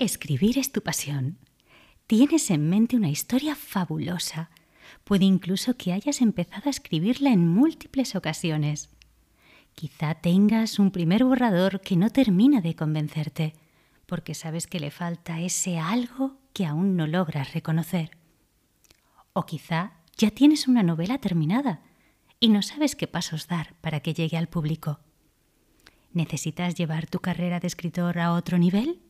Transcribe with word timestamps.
Escribir 0.00 0.58
es 0.58 0.72
tu 0.72 0.82
pasión. 0.82 1.38
Tienes 2.08 2.50
en 2.50 2.68
mente 2.68 2.96
una 2.96 3.10
historia 3.10 3.54
fabulosa. 3.54 4.50
Puede 5.04 5.24
incluso 5.24 5.76
que 5.76 5.92
hayas 5.92 6.20
empezado 6.20 6.62
a 6.66 6.70
escribirla 6.70 7.30
en 7.30 7.46
múltiples 7.46 8.16
ocasiones. 8.16 8.90
Quizá 9.76 10.16
tengas 10.16 10.80
un 10.80 10.90
primer 10.90 11.22
borrador 11.22 11.80
que 11.80 11.94
no 11.94 12.10
termina 12.10 12.60
de 12.60 12.74
convencerte, 12.74 13.54
porque 14.06 14.34
sabes 14.34 14.66
que 14.66 14.80
le 14.80 14.90
falta 14.90 15.40
ese 15.40 15.78
algo 15.78 16.38
que 16.52 16.66
aún 16.66 16.96
no 16.96 17.06
logras 17.06 17.54
reconocer. 17.54 18.18
O 19.32 19.46
quizá 19.46 19.92
ya 20.16 20.30
tienes 20.30 20.66
una 20.66 20.82
novela 20.82 21.18
terminada 21.18 21.82
y 22.40 22.48
no 22.48 22.62
sabes 22.62 22.96
qué 22.96 23.06
pasos 23.06 23.46
dar 23.46 23.74
para 23.80 24.00
que 24.00 24.12
llegue 24.12 24.36
al 24.36 24.48
público. 24.48 24.98
¿Necesitas 26.12 26.74
llevar 26.74 27.06
tu 27.06 27.20
carrera 27.20 27.60
de 27.60 27.68
escritor 27.68 28.18
a 28.18 28.32
otro 28.32 28.58
nivel? 28.58 29.00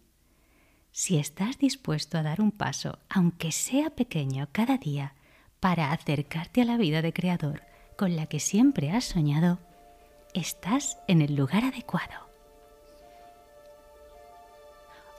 Si 0.96 1.18
estás 1.18 1.58
dispuesto 1.58 2.18
a 2.18 2.22
dar 2.22 2.41
un 2.41 2.52
paso, 2.52 3.00
aunque 3.09 3.50
sea 3.50 3.91
pequeño, 3.91 4.46
cada 4.52 4.78
día, 4.78 5.14
para 5.59 5.91
acercarte 5.91 6.62
a 6.62 6.64
la 6.64 6.77
vida 6.77 7.02
de 7.02 7.12
creador 7.12 7.62
con 7.98 8.14
la 8.14 8.27
que 8.27 8.38
siempre 8.38 8.92
has 8.92 9.06
soñado, 9.06 9.59
estás 10.34 10.98
en 11.09 11.20
el 11.20 11.34
lugar 11.34 11.64
adecuado. 11.64 12.28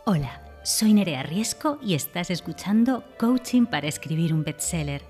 Hola, 0.06 0.42
soy 0.64 0.94
Nerea 0.94 1.24
Riesco 1.24 1.78
y 1.82 1.96
estás 1.96 2.30
escuchando 2.32 3.04
Coaching 3.20 3.66
para 3.66 3.90
escribir 3.90 4.34
un 4.34 4.46
bestseller, 4.46 5.04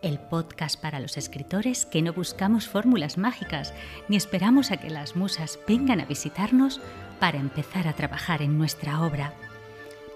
el 0.00 0.18
podcast 0.18 0.80
para 0.80 1.00
los 1.00 1.18
escritores 1.18 1.84
que 1.84 2.00
no 2.00 2.14
buscamos 2.14 2.66
fórmulas 2.66 3.18
mágicas 3.18 3.74
ni 4.08 4.16
esperamos 4.16 4.70
a 4.70 4.78
que 4.78 4.88
las 4.88 5.16
musas 5.16 5.58
vengan 5.68 6.00
a 6.00 6.06
visitarnos 6.06 6.80
para 7.20 7.36
empezar 7.36 7.86
a 7.86 7.92
trabajar 7.92 8.40
en 8.40 8.56
nuestra 8.56 9.02
obra 9.02 9.34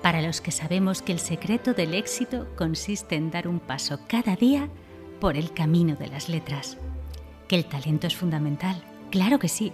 para 0.02 0.20
los 0.20 0.40
que 0.40 0.50
sabemos 0.50 1.00
que 1.00 1.12
el 1.12 1.20
secreto 1.20 1.74
del 1.74 1.94
éxito 1.94 2.48
consiste 2.56 3.14
en 3.14 3.30
dar 3.30 3.46
un 3.46 3.60
paso 3.60 4.00
cada 4.08 4.34
día 4.34 4.68
por 5.20 5.36
el 5.36 5.52
camino 5.52 5.94
de 5.94 6.08
las 6.08 6.28
letras. 6.28 6.76
Que 7.48 7.56
el 7.56 7.64
talento 7.66 8.08
es 8.08 8.16
fundamental, 8.16 8.82
claro 9.10 9.38
que 9.38 9.48
sí, 9.48 9.72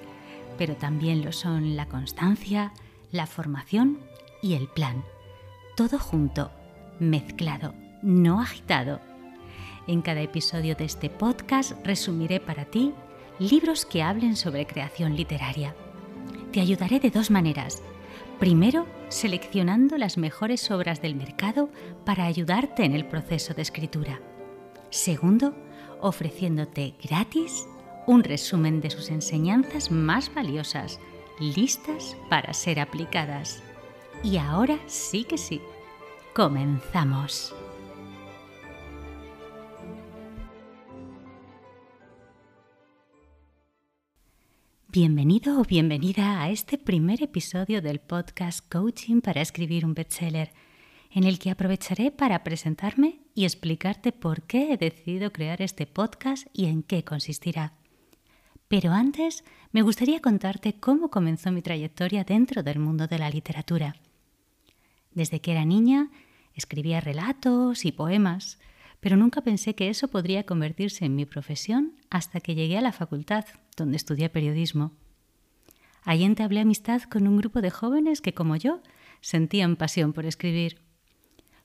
pero 0.58 0.76
también 0.76 1.24
lo 1.24 1.32
son 1.32 1.76
la 1.76 1.86
constancia, 1.86 2.72
la 3.10 3.26
formación 3.26 3.98
y 4.42 4.54
el 4.54 4.68
plan. 4.68 5.02
Todo 5.76 5.98
junto, 5.98 6.50
mezclado, 7.00 7.74
no 8.02 8.40
agitado. 8.40 9.00
En 9.86 10.02
cada 10.02 10.20
episodio 10.20 10.74
de 10.74 10.84
este 10.84 11.08
podcast 11.08 11.72
resumiré 11.84 12.40
para 12.40 12.66
ti 12.66 12.92
libros 13.38 13.86
que 13.86 14.02
hablen 14.02 14.36
sobre 14.36 14.66
creación 14.66 15.16
literaria. 15.16 15.74
Te 16.52 16.60
ayudaré 16.60 17.00
de 17.00 17.10
dos 17.10 17.30
maneras 17.30 17.82
Primero, 18.38 18.86
seleccionando 19.08 19.98
las 19.98 20.16
mejores 20.16 20.70
obras 20.70 21.02
del 21.02 21.16
mercado 21.16 21.70
para 22.04 22.24
ayudarte 22.24 22.84
en 22.84 22.94
el 22.94 23.04
proceso 23.04 23.52
de 23.52 23.62
escritura. 23.62 24.20
Segundo, 24.90 25.56
ofreciéndote 26.00 26.94
gratis 27.02 27.66
un 28.06 28.22
resumen 28.22 28.80
de 28.80 28.90
sus 28.90 29.10
enseñanzas 29.10 29.90
más 29.90 30.32
valiosas, 30.32 31.00
listas 31.40 32.16
para 32.30 32.54
ser 32.54 32.78
aplicadas. 32.78 33.62
Y 34.22 34.38
ahora 34.38 34.78
sí 34.86 35.24
que 35.24 35.36
sí, 35.36 35.60
comenzamos. 36.32 37.54
Bienvenido 45.00 45.60
o 45.60 45.62
bienvenida 45.62 46.42
a 46.42 46.50
este 46.50 46.76
primer 46.76 47.22
episodio 47.22 47.80
del 47.80 48.00
podcast 48.00 48.68
Coaching 48.68 49.20
para 49.20 49.40
escribir 49.40 49.86
un 49.86 49.94
bestseller, 49.94 50.50
en 51.12 51.22
el 51.22 51.38
que 51.38 51.52
aprovecharé 51.52 52.10
para 52.10 52.42
presentarme 52.42 53.20
y 53.32 53.44
explicarte 53.44 54.10
por 54.10 54.42
qué 54.42 54.72
he 54.72 54.76
decidido 54.76 55.32
crear 55.32 55.62
este 55.62 55.86
podcast 55.86 56.48
y 56.52 56.66
en 56.66 56.82
qué 56.82 57.04
consistirá. 57.04 57.74
Pero 58.66 58.90
antes 58.90 59.44
me 59.70 59.82
gustaría 59.82 60.20
contarte 60.20 60.80
cómo 60.80 61.10
comenzó 61.10 61.52
mi 61.52 61.62
trayectoria 61.62 62.24
dentro 62.24 62.64
del 62.64 62.80
mundo 62.80 63.06
de 63.06 63.20
la 63.20 63.30
literatura. 63.30 63.94
Desde 65.12 65.40
que 65.40 65.52
era 65.52 65.64
niña 65.64 66.10
escribía 66.54 67.00
relatos 67.00 67.84
y 67.84 67.92
poemas, 67.92 68.58
pero 69.00 69.16
nunca 69.16 69.42
pensé 69.42 69.74
que 69.74 69.88
eso 69.88 70.08
podría 70.08 70.44
convertirse 70.44 71.04
en 71.04 71.14
mi 71.14 71.24
profesión 71.24 71.94
hasta 72.10 72.40
que 72.40 72.54
llegué 72.54 72.78
a 72.78 72.82
la 72.82 72.92
facultad, 72.92 73.44
donde 73.76 73.96
estudié 73.96 74.28
periodismo. 74.28 74.92
Allí 76.02 76.24
entablé 76.24 76.60
amistad 76.60 77.02
con 77.02 77.26
un 77.26 77.36
grupo 77.36 77.60
de 77.60 77.70
jóvenes 77.70 78.20
que, 78.20 78.34
como 78.34 78.56
yo, 78.56 78.80
sentían 79.20 79.76
pasión 79.76 80.12
por 80.12 80.26
escribir. 80.26 80.80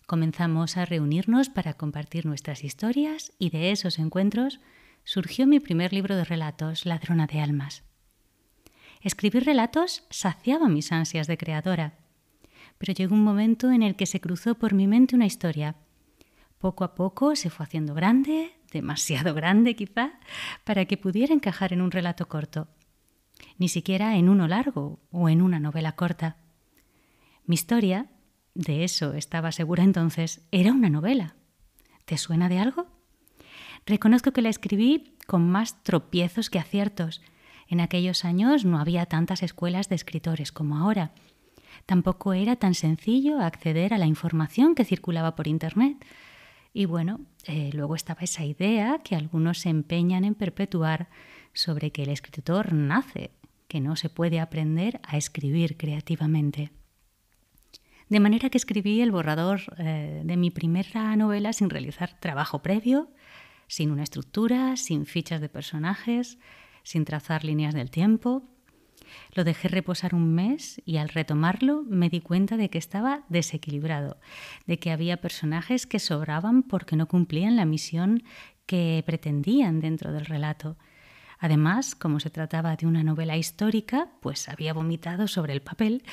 Comenzamos 0.05 0.77
a 0.77 0.85
reunirnos 0.85 1.49
para 1.49 1.73
compartir 1.73 2.25
nuestras 2.25 2.63
historias 2.63 3.31
y 3.39 3.49
de 3.49 3.71
esos 3.71 3.99
encuentros 3.99 4.59
surgió 5.05 5.47
mi 5.47 5.59
primer 5.59 5.93
libro 5.93 6.15
de 6.15 6.25
relatos, 6.25 6.85
Ladrona 6.85 7.25
de 7.25 7.39
Almas. 7.39 7.83
Escribir 9.01 9.43
relatos 9.45 10.03
saciaba 10.09 10.69
mis 10.69 10.91
ansias 10.91 11.27
de 11.27 11.37
creadora, 11.37 11.97
pero 12.77 12.93
llegó 12.93 13.15
un 13.15 13.23
momento 13.23 13.71
en 13.71 13.81
el 13.81 13.95
que 13.95 14.05
se 14.05 14.21
cruzó 14.21 14.55
por 14.55 14.73
mi 14.73 14.87
mente 14.87 15.15
una 15.15 15.25
historia 15.25 15.75
poco 16.63 16.85
a 16.85 16.95
poco 16.95 17.35
se 17.35 17.49
fue 17.49 17.65
haciendo 17.65 17.93
grande, 17.93 18.53
demasiado 18.71 19.33
grande 19.39 19.75
quizá, 19.75 20.13
para 20.63 20.85
que 20.85 20.95
pudiera 20.95 21.33
encajar 21.33 21.73
en 21.73 21.81
un 21.81 21.91
relato 21.91 22.29
corto, 22.29 22.69
ni 23.57 23.67
siquiera 23.67 24.15
en 24.15 24.29
uno 24.29 24.47
largo 24.47 25.01
o 25.11 25.27
en 25.27 25.41
una 25.41 25.59
novela 25.59 25.91
corta. 25.97 26.37
Mi 27.45 27.55
historia, 27.55 28.07
de 28.53 28.85
eso 28.85 29.13
estaba 29.13 29.51
segura 29.51 29.83
entonces, 29.83 30.47
era 30.53 30.71
una 30.71 30.89
novela. 30.89 31.35
¿Te 32.05 32.17
suena 32.17 32.47
de 32.47 32.59
algo? 32.59 32.87
Reconozco 33.85 34.31
que 34.31 34.41
la 34.41 34.49
escribí 34.49 35.17
con 35.27 35.49
más 35.49 35.83
tropiezos 35.83 36.49
que 36.49 36.59
aciertos. 36.59 37.21
En 37.67 37.81
aquellos 37.81 38.23
años 38.23 38.63
no 38.63 38.79
había 38.79 39.05
tantas 39.05 39.43
escuelas 39.43 39.89
de 39.89 39.95
escritores 39.95 40.53
como 40.53 40.77
ahora. 40.77 41.11
Tampoco 41.85 42.31
era 42.31 42.55
tan 42.55 42.73
sencillo 42.73 43.41
acceder 43.41 43.93
a 43.93 43.97
la 43.97 44.05
información 44.05 44.75
que 44.75 44.85
circulaba 44.85 45.35
por 45.35 45.49
Internet. 45.49 45.97
Y 46.73 46.85
bueno, 46.85 47.21
eh, 47.45 47.69
luego 47.73 47.95
estaba 47.95 48.21
esa 48.21 48.43
idea 48.43 48.99
que 49.03 49.15
algunos 49.15 49.59
se 49.59 49.69
empeñan 49.69 50.23
en 50.23 50.33
perpetuar 50.33 51.07
sobre 51.53 51.91
que 51.91 52.03
el 52.03 52.09
escritor 52.09 52.73
nace, 52.73 53.31
que 53.67 53.79
no 53.79 53.95
se 53.95 54.09
puede 54.09 54.39
aprender 54.39 54.99
a 55.03 55.17
escribir 55.17 55.77
creativamente. 55.77 56.71
De 58.09 58.19
manera 58.19 58.49
que 58.49 58.57
escribí 58.57 59.01
el 59.01 59.11
borrador 59.11 59.61
eh, 59.77 60.23
de 60.25 60.37
mi 60.37 60.49
primera 60.49 61.15
novela 61.15 61.53
sin 61.53 61.69
realizar 61.69 62.19
trabajo 62.19 62.61
previo, 62.63 63.09
sin 63.67 63.91
una 63.91 64.03
estructura, 64.03 64.75
sin 64.75 65.05
fichas 65.05 65.41
de 65.41 65.49
personajes, 65.49 66.37
sin 66.83 67.05
trazar 67.05 67.43
líneas 67.43 67.73
del 67.73 67.91
tiempo, 67.91 68.43
lo 69.33 69.43
dejé 69.43 69.67
reposar 69.67 70.15
un 70.15 70.33
mes 70.33 70.81
y 70.85 70.97
al 70.97 71.09
retomarlo 71.09 71.83
me 71.87 72.09
di 72.09 72.21
cuenta 72.21 72.57
de 72.57 72.69
que 72.69 72.77
estaba 72.77 73.23
desequilibrado, 73.29 74.17
de 74.65 74.79
que 74.79 74.91
había 74.91 75.17
personajes 75.17 75.85
que 75.85 75.99
sobraban 75.99 76.63
porque 76.63 76.95
no 76.95 77.07
cumplían 77.07 77.55
la 77.55 77.65
misión 77.65 78.23
que 78.65 79.03
pretendían 79.05 79.79
dentro 79.79 80.11
del 80.11 80.25
relato. 80.25 80.77
Además, 81.39 81.93
como 81.93 82.21
se 82.21 82.29
trataba 82.29 82.77
de 82.77 82.87
una 82.87 83.03
novela 83.03 83.35
histórica, 83.35 84.07
pues 84.21 84.47
había 84.47 84.73
vomitado 84.73 85.27
sobre 85.27 85.51
el 85.51 85.61
papel 85.61 86.03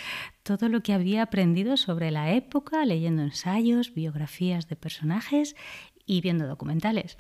todo 0.42 0.68
lo 0.68 0.82
que 0.82 0.92
había 0.92 1.22
aprendido 1.22 1.76
sobre 1.76 2.10
la 2.10 2.32
época, 2.32 2.84
leyendo 2.84 3.22
ensayos, 3.22 3.94
biografías 3.94 4.68
de 4.68 4.74
personajes 4.74 5.54
y 6.04 6.20
viendo 6.20 6.48
documentales. 6.48 7.16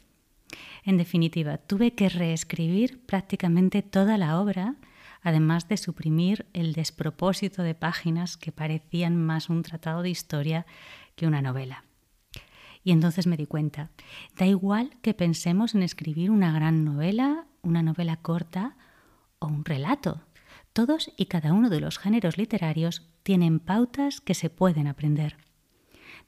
En 0.84 0.96
definitiva, 0.96 1.58
tuve 1.58 1.94
que 1.94 2.08
reescribir 2.08 3.06
prácticamente 3.06 3.82
toda 3.82 4.18
la 4.18 4.40
obra 4.40 4.74
además 5.22 5.68
de 5.68 5.76
suprimir 5.76 6.46
el 6.52 6.72
despropósito 6.72 7.62
de 7.62 7.74
páginas 7.74 8.36
que 8.36 8.52
parecían 8.52 9.16
más 9.16 9.48
un 9.48 9.62
tratado 9.62 10.02
de 10.02 10.10
historia 10.10 10.66
que 11.16 11.26
una 11.26 11.42
novela. 11.42 11.84
Y 12.82 12.92
entonces 12.92 13.26
me 13.26 13.36
di 13.36 13.46
cuenta, 13.46 13.90
da 14.38 14.46
igual 14.46 14.96
que 15.02 15.14
pensemos 15.14 15.74
en 15.74 15.82
escribir 15.82 16.30
una 16.30 16.52
gran 16.52 16.84
novela, 16.84 17.46
una 17.62 17.82
novela 17.82 18.16
corta 18.16 18.76
o 19.38 19.46
un 19.46 19.64
relato. 19.64 20.22
Todos 20.72 21.12
y 21.16 21.26
cada 21.26 21.52
uno 21.52 21.68
de 21.68 21.80
los 21.80 21.98
géneros 21.98 22.38
literarios 22.38 23.10
tienen 23.22 23.58
pautas 23.58 24.20
que 24.20 24.34
se 24.34 24.48
pueden 24.48 24.86
aprender. 24.86 25.36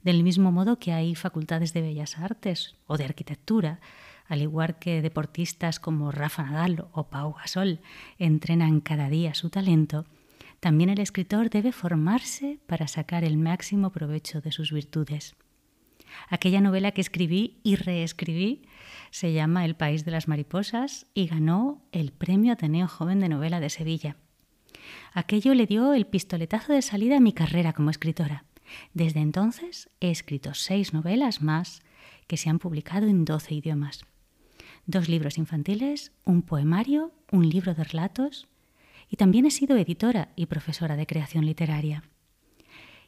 Del 0.03 0.23
mismo 0.23 0.51
modo 0.51 0.79
que 0.79 0.91
hay 0.91 1.15
facultades 1.15 1.73
de 1.73 1.81
bellas 1.81 2.19
artes 2.19 2.75
o 2.87 2.97
de 2.97 3.05
arquitectura, 3.05 3.79
al 4.27 4.41
igual 4.41 4.79
que 4.79 5.01
deportistas 5.01 5.79
como 5.79 6.11
Rafa 6.11 6.43
Nadal 6.43 6.87
o 6.91 7.09
Pau 7.09 7.33
Gasol 7.33 7.79
entrenan 8.17 8.81
cada 8.81 9.09
día 9.09 9.33
su 9.33 9.49
talento, 9.49 10.05
también 10.59 10.89
el 10.89 10.99
escritor 10.99 11.49
debe 11.49 11.71
formarse 11.71 12.59
para 12.67 12.87
sacar 12.87 13.23
el 13.23 13.37
máximo 13.37 13.91
provecho 13.91 14.39
de 14.39 14.51
sus 14.51 14.71
virtudes. 14.71 15.35
Aquella 16.29 16.61
novela 16.61 16.91
que 16.91 17.01
escribí 17.01 17.59
y 17.63 17.75
reescribí 17.75 18.61
se 19.11 19.33
llama 19.33 19.65
El 19.65 19.75
País 19.75 20.05
de 20.05 20.11
las 20.11 20.27
Mariposas 20.27 21.05
y 21.13 21.27
ganó 21.27 21.81
el 21.91 22.11
Premio 22.11 22.53
Ateneo 22.53 22.87
Joven 22.87 23.19
de 23.19 23.29
Novela 23.29 23.59
de 23.59 23.69
Sevilla. 23.69 24.15
Aquello 25.13 25.53
le 25.53 25.65
dio 25.65 25.93
el 25.93 26.07
pistoletazo 26.07 26.73
de 26.73 26.81
salida 26.81 27.17
a 27.17 27.21
mi 27.21 27.33
carrera 27.33 27.73
como 27.73 27.89
escritora 27.89 28.45
Desde 28.93 29.19
entonces 29.19 29.89
he 29.99 30.11
escrito 30.11 30.53
seis 30.53 30.93
novelas 30.93 31.41
más 31.41 31.81
que 32.27 32.37
se 32.37 32.49
han 32.49 32.59
publicado 32.59 33.07
en 33.07 33.25
12 33.25 33.55
idiomas. 33.55 34.05
Dos 34.85 35.07
libros 35.07 35.37
infantiles, 35.37 36.11
un 36.25 36.41
poemario, 36.41 37.11
un 37.31 37.49
libro 37.49 37.73
de 37.73 37.83
relatos 37.83 38.47
y 39.09 39.15
también 39.15 39.45
he 39.45 39.51
sido 39.51 39.77
editora 39.77 40.29
y 40.35 40.47
profesora 40.47 40.95
de 40.95 41.07
creación 41.07 41.45
literaria. 41.45 42.03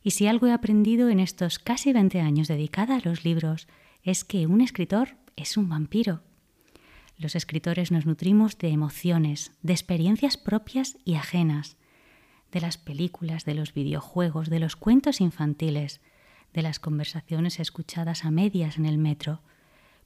Y 0.03 0.11
si 0.11 0.27
algo 0.27 0.47
he 0.47 0.53
aprendido 0.53 1.09
en 1.09 1.19
estos 1.19 1.59
casi 1.59 1.91
20 1.91 2.21
años 2.21 2.47
dedicada 2.47 2.95
a 2.95 3.01
los 3.03 3.25
libros 3.25 3.67
es 4.03 4.23
que 4.23 4.45
un 4.47 4.61
escritor 4.61 5.15
es 5.35 5.57
un 5.57 5.67
vampiro. 5.67 6.21
Los 7.17 7.35
escritores 7.35 7.91
nos 7.91 8.05
nutrimos 8.05 8.57
de 8.57 8.69
emociones, 8.69 9.51
de 9.63 9.73
experiencias 9.73 10.37
propias 10.37 10.97
y 11.05 11.15
ajenas, 11.15 11.75
de 12.51 12.61
las 12.61 12.77
películas, 12.77 13.45
de 13.45 13.55
los 13.55 13.73
videojuegos, 13.73 14.49
de 14.49 14.59
los 14.59 14.75
cuentos 14.75 15.21
infantiles, 15.21 16.01
de 16.53 16.61
las 16.61 16.79
conversaciones 16.79 17.59
escuchadas 17.59 18.25
a 18.25 18.31
medias 18.31 18.77
en 18.77 18.85
el 18.85 18.97
metro, 18.97 19.41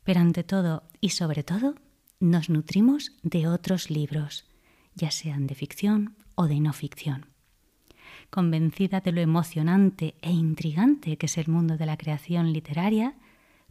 pero 0.04 0.20
ante 0.20 0.44
todo 0.44 0.84
y 1.02 1.10
sobre 1.10 1.44
todo 1.44 1.76
nos 2.20 2.50
nutrimos 2.50 3.14
de 3.24 3.48
otros 3.48 3.90
libros, 3.90 4.46
ya 4.96 5.12
sean 5.12 5.48
de 5.48 5.56
ficción 5.56 6.16
o 6.36 6.48
de 6.48 6.60
no 6.60 6.74
ficción. 6.74 7.28
Convencida 8.30 9.02
de 9.02 9.12
lo 9.12 9.22
emocionante 9.22 10.16
e 10.22 10.32
intrigante 10.32 11.18
que 11.18 11.26
es 11.26 11.38
el 11.38 11.48
mundo 11.48 11.78
de 11.78 11.86
la 11.86 11.98
creación 11.98 12.54
literaria, 12.54 13.16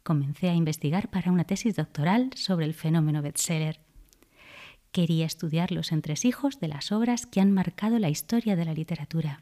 comencé 0.02 0.48
a 0.48 0.54
investigar 0.54 1.10
para 1.10 1.30
una 1.30 1.44
tesis 1.44 1.76
doctoral 1.76 2.30
sobre 2.34 2.66
el 2.66 2.74
fenómeno 2.74 3.22
bestseller 3.22 3.80
Quería 4.92 5.26
estudiar 5.26 5.70
los 5.70 5.92
entresijos 5.92 6.60
de 6.60 6.68
las 6.68 6.92
obras 6.92 7.26
que 7.26 7.40
han 7.40 7.52
marcado 7.52 7.98
la 7.98 8.08
historia 8.08 8.56
de 8.56 8.64
la 8.64 8.72
literatura. 8.72 9.40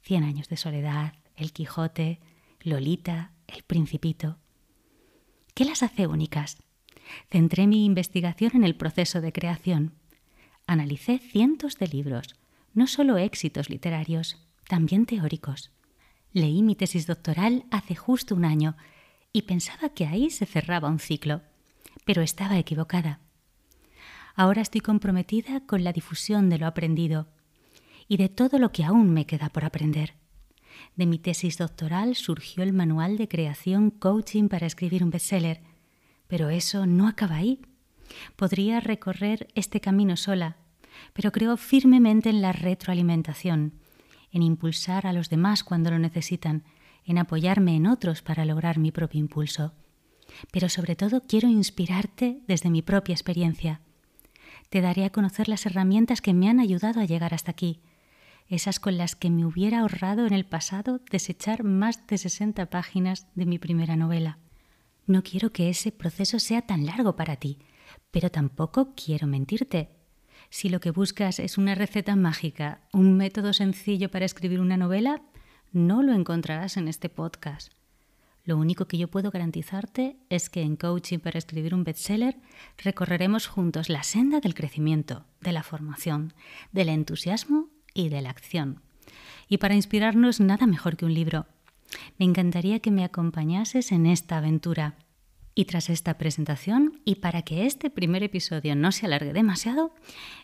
Cien 0.00 0.24
años 0.24 0.48
de 0.48 0.56
soledad, 0.56 1.14
El 1.36 1.52
Quijote, 1.52 2.20
Lolita, 2.60 3.32
El 3.46 3.62
Principito. 3.62 4.38
¿Qué 5.54 5.66
las 5.66 5.82
hace 5.82 6.06
únicas? 6.06 6.56
Centré 7.30 7.66
mi 7.66 7.84
investigación 7.84 8.52
en 8.54 8.64
el 8.64 8.74
proceso 8.74 9.20
de 9.20 9.32
creación. 9.32 9.92
Analicé 10.66 11.18
cientos 11.18 11.76
de 11.76 11.88
libros, 11.88 12.36
no 12.72 12.86
solo 12.86 13.18
éxitos 13.18 13.68
literarios, 13.68 14.38
también 14.66 15.04
teóricos. 15.04 15.70
Leí 16.32 16.62
mi 16.62 16.74
tesis 16.74 17.06
doctoral 17.06 17.64
hace 17.70 17.94
justo 17.94 18.34
un 18.34 18.46
año 18.46 18.76
y 19.30 19.42
pensaba 19.42 19.90
que 19.90 20.06
ahí 20.06 20.30
se 20.30 20.46
cerraba 20.46 20.88
un 20.88 20.98
ciclo, 20.98 21.42
pero 22.06 22.22
estaba 22.22 22.58
equivocada. 22.58 23.20
Ahora 24.34 24.62
estoy 24.62 24.80
comprometida 24.80 25.60
con 25.66 25.84
la 25.84 25.92
difusión 25.92 26.48
de 26.48 26.58
lo 26.58 26.66
aprendido 26.66 27.28
y 28.08 28.16
de 28.16 28.30
todo 28.30 28.58
lo 28.58 28.72
que 28.72 28.84
aún 28.84 29.12
me 29.12 29.26
queda 29.26 29.50
por 29.50 29.66
aprender. 29.66 30.14
De 30.96 31.06
mi 31.06 31.18
tesis 31.18 31.58
doctoral 31.58 32.14
surgió 32.16 32.62
el 32.62 32.72
manual 32.72 33.16
de 33.16 33.28
creación 33.28 33.90
coaching 33.90 34.48
para 34.48 34.66
escribir 34.66 35.02
un 35.04 35.10
bestseller, 35.10 35.60
pero 36.28 36.48
eso 36.48 36.86
no 36.86 37.08
acaba 37.08 37.36
ahí. 37.36 37.60
Podría 38.36 38.80
recorrer 38.80 39.48
este 39.54 39.80
camino 39.80 40.16
sola, 40.16 40.56
pero 41.12 41.32
creo 41.32 41.56
firmemente 41.56 42.30
en 42.30 42.42
la 42.42 42.52
retroalimentación, 42.52 43.74
en 44.30 44.42
impulsar 44.42 45.06
a 45.06 45.12
los 45.12 45.30
demás 45.30 45.64
cuando 45.64 45.90
lo 45.90 45.98
necesitan, 45.98 46.64
en 47.04 47.18
apoyarme 47.18 47.76
en 47.76 47.86
otros 47.86 48.22
para 48.22 48.44
lograr 48.44 48.78
mi 48.78 48.92
propio 48.92 49.20
impulso. 49.20 49.72
Pero 50.50 50.68
sobre 50.68 50.96
todo 50.96 51.22
quiero 51.26 51.48
inspirarte 51.48 52.40
desde 52.46 52.70
mi 52.70 52.82
propia 52.82 53.14
experiencia 53.14 53.80
te 54.72 54.80
daré 54.80 55.04
a 55.04 55.10
conocer 55.10 55.50
las 55.50 55.66
herramientas 55.66 56.22
que 56.22 56.32
me 56.32 56.48
han 56.48 56.58
ayudado 56.58 56.98
a 57.00 57.04
llegar 57.04 57.34
hasta 57.34 57.50
aquí, 57.50 57.82
esas 58.48 58.80
con 58.80 58.98
las 58.98 59.16
que 59.16 59.30
me 59.30 59.44
hubiera 59.44 59.80
ahorrado 59.80 60.26
en 60.26 60.32
el 60.32 60.44
pasado 60.44 61.00
desechar 61.10 61.64
más 61.64 62.06
de 62.06 62.18
60 62.18 62.66
páginas 62.70 63.26
de 63.34 63.46
mi 63.46 63.58
primera 63.58 63.96
novela. 63.96 64.38
No 65.06 65.22
quiero 65.22 65.52
que 65.52 65.68
ese 65.68 65.92
proceso 65.92 66.38
sea 66.38 66.62
tan 66.62 66.86
largo 66.86 67.16
para 67.16 67.36
ti, 67.36 67.58
pero 68.10 68.30
tampoco 68.30 68.94
quiero 68.94 69.26
mentirte. 69.26 69.90
Si 70.50 70.68
lo 70.68 70.80
que 70.80 70.90
buscas 70.90 71.38
es 71.38 71.58
una 71.58 71.74
receta 71.74 72.14
mágica, 72.14 72.80
un 72.92 73.16
método 73.16 73.52
sencillo 73.52 74.10
para 74.10 74.26
escribir 74.26 74.60
una 74.60 74.76
novela, 74.76 75.22
no 75.72 76.02
lo 76.02 76.12
encontrarás 76.12 76.76
en 76.76 76.88
este 76.88 77.08
podcast. 77.08 77.72
Lo 78.44 78.58
único 78.58 78.86
que 78.86 78.98
yo 78.98 79.08
puedo 79.08 79.30
garantizarte 79.30 80.16
es 80.28 80.50
que 80.50 80.62
en 80.62 80.76
Coaching 80.76 81.20
para 81.20 81.38
escribir 81.38 81.74
un 81.74 81.84
bestseller 81.84 82.36
recorreremos 82.76 83.46
juntos 83.46 83.88
la 83.88 84.02
senda 84.02 84.40
del 84.40 84.54
crecimiento, 84.54 85.24
de 85.40 85.52
la 85.52 85.62
formación, 85.62 86.34
del 86.72 86.88
entusiasmo 86.88 87.68
y 87.94 88.08
de 88.08 88.22
la 88.22 88.30
acción. 88.30 88.80
Y 89.48 89.58
para 89.58 89.74
inspirarnos 89.74 90.40
nada 90.40 90.66
mejor 90.66 90.96
que 90.96 91.04
un 91.04 91.14
libro. 91.14 91.46
Me 92.18 92.24
encantaría 92.24 92.80
que 92.80 92.90
me 92.90 93.04
acompañases 93.04 93.92
en 93.92 94.06
esta 94.06 94.38
aventura. 94.38 94.96
Y 95.54 95.66
tras 95.66 95.90
esta 95.90 96.16
presentación, 96.16 97.02
y 97.04 97.16
para 97.16 97.42
que 97.42 97.66
este 97.66 97.90
primer 97.90 98.22
episodio 98.22 98.74
no 98.74 98.90
se 98.90 99.04
alargue 99.04 99.34
demasiado, 99.34 99.94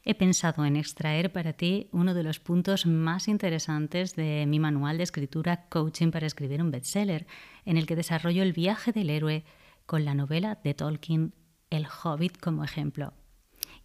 he 0.05 0.15
pensado 0.15 0.67
en 0.67 0.77
extraer 0.77 1.33
para 1.33 1.55
ti 1.55 1.89
uno 1.93 2.13
de 2.13 2.23
los 2.23 2.41
puntos 2.41 2.85
más 2.85 3.27
interesantes 3.27 4.17
de 4.17 4.45
mi 4.47 4.61
manual 4.61 4.99
de 4.99 5.05
escritura 5.05 5.67
Coaching 5.71 6.11
para 6.11 6.27
escribir 6.27 6.61
un 6.61 6.71
bestseller, 6.71 7.27
en 7.65 7.79
el 7.79 7.87
que 7.87 7.97
desarrollo 7.97 8.43
el 8.43 8.53
viaje 8.53 8.93
del 8.93 9.09
héroe 9.09 9.45
con 9.87 10.05
la 10.05 10.15
novela 10.15 10.59
de 10.63 10.75
Tolkien 10.75 11.33
El 11.71 11.87
Hobbit 11.87 12.37
como 12.39 12.63
ejemplo. 12.63 13.15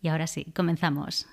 Y 0.02 0.10
ahora 0.10 0.28
sí, 0.28 0.52
comenzamos. 0.54 1.26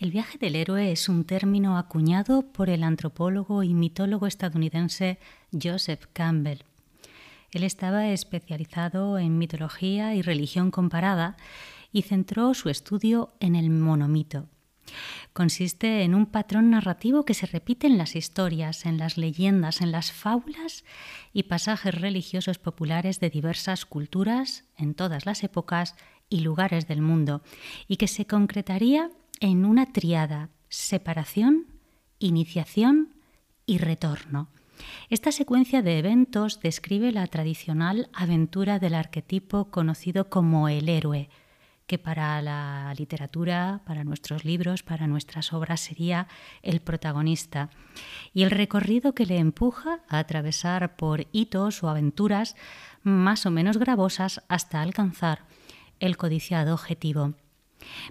El 0.00 0.10
viaje 0.10 0.38
del 0.38 0.56
héroe 0.56 0.90
es 0.90 1.08
un 1.08 1.24
término 1.24 1.78
acuñado 1.78 2.42
por 2.42 2.70
el 2.70 2.82
antropólogo 2.82 3.62
y 3.62 3.74
mitólogo 3.74 4.26
estadounidense 4.26 5.20
Joseph 5.52 6.06
Campbell 6.12 6.64
él 7.52 7.64
estaba 7.64 8.08
especializado 8.08 9.18
en 9.18 9.38
mitología 9.38 10.14
y 10.14 10.22
religión 10.22 10.70
comparada 10.70 11.36
y 11.92 12.02
centró 12.02 12.54
su 12.54 12.68
estudio 12.68 13.32
en 13.40 13.56
el 13.56 13.70
monomito. 13.70 14.46
Consiste 15.32 16.02
en 16.02 16.14
un 16.14 16.26
patrón 16.26 16.70
narrativo 16.70 17.24
que 17.24 17.34
se 17.34 17.46
repite 17.46 17.86
en 17.86 17.98
las 17.98 18.16
historias, 18.16 18.86
en 18.86 18.98
las 18.98 19.16
leyendas, 19.16 19.80
en 19.80 19.92
las 19.92 20.10
fábulas 20.10 20.84
y 21.32 21.44
pasajes 21.44 21.94
religiosos 21.94 22.58
populares 22.58 23.20
de 23.20 23.30
diversas 23.30 23.84
culturas, 23.84 24.64
en 24.76 24.94
todas 24.94 25.26
las 25.26 25.44
épocas 25.44 25.94
y 26.28 26.40
lugares 26.40 26.88
del 26.88 27.02
mundo, 27.02 27.42
y 27.86 27.96
que 27.96 28.08
se 28.08 28.26
concretaría 28.26 29.10
en 29.40 29.64
una 29.64 29.86
triada, 29.86 30.50
separación, 30.68 31.66
iniciación 32.18 33.14
y 33.66 33.78
retorno. 33.78 34.48
Esta 35.08 35.32
secuencia 35.32 35.82
de 35.82 35.98
eventos 35.98 36.60
describe 36.60 37.12
la 37.12 37.26
tradicional 37.26 38.08
aventura 38.12 38.78
del 38.78 38.94
arquetipo 38.94 39.70
conocido 39.70 40.28
como 40.28 40.68
el 40.68 40.88
héroe, 40.88 41.28
que 41.86 41.98
para 41.98 42.40
la 42.40 42.94
literatura, 42.96 43.80
para 43.84 44.04
nuestros 44.04 44.44
libros, 44.44 44.82
para 44.82 45.06
nuestras 45.06 45.52
obras 45.52 45.80
sería 45.80 46.28
el 46.62 46.80
protagonista, 46.80 47.70
y 48.32 48.42
el 48.44 48.50
recorrido 48.50 49.12
que 49.12 49.26
le 49.26 49.38
empuja 49.38 50.00
a 50.08 50.18
atravesar 50.18 50.96
por 50.96 51.26
hitos 51.32 51.82
o 51.82 51.88
aventuras 51.88 52.54
más 53.02 53.44
o 53.44 53.50
menos 53.50 53.78
gravosas 53.78 54.42
hasta 54.48 54.82
alcanzar 54.82 55.40
el 55.98 56.16
codiciado 56.16 56.74
objetivo. 56.74 57.34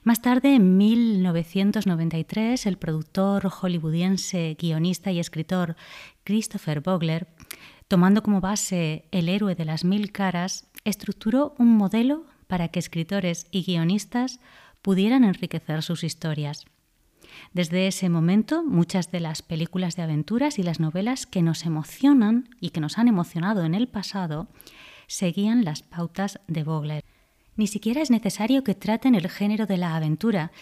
Más 0.03 0.21
tarde, 0.21 0.55
en 0.55 0.77
1993, 0.77 2.65
el 2.65 2.77
productor 2.77 3.49
hollywoodiense, 3.49 4.57
guionista 4.59 5.11
y 5.11 5.19
escritor 5.19 5.75
Christopher 6.23 6.81
Vogler, 6.81 7.27
tomando 7.87 8.23
como 8.23 8.41
base 8.41 9.05
El 9.11 9.29
héroe 9.29 9.55
de 9.55 9.65
las 9.65 9.83
mil 9.83 10.11
caras, 10.11 10.67
estructuró 10.85 11.55
un 11.57 11.75
modelo 11.75 12.25
para 12.47 12.69
que 12.69 12.79
escritores 12.79 13.47
y 13.51 13.63
guionistas 13.63 14.39
pudieran 14.81 15.23
enriquecer 15.23 15.83
sus 15.83 16.03
historias. 16.03 16.65
Desde 17.53 17.87
ese 17.87 18.09
momento, 18.09 18.63
muchas 18.63 19.11
de 19.11 19.19
las 19.19 19.41
películas 19.41 19.95
de 19.95 20.03
aventuras 20.03 20.59
y 20.59 20.63
las 20.63 20.79
novelas 20.79 21.25
que 21.25 21.41
nos 21.41 21.65
emocionan 21.65 22.49
y 22.59 22.69
que 22.71 22.81
nos 22.81 22.97
han 22.97 23.07
emocionado 23.07 23.63
en 23.63 23.75
el 23.75 23.87
pasado 23.87 24.47
seguían 25.07 25.63
las 25.63 25.81
pautas 25.81 26.39
de 26.47 26.63
Vogler. 26.63 27.03
Ni 27.59 27.67
siquiera 27.67 28.01
es 28.01 28.09
necesario 28.09 28.63
que 28.63 28.73
traten 28.73 29.15
el 29.15 29.29
género 29.29 29.65
de 29.65 29.75
la 29.75 29.97
aventura, 29.97 30.53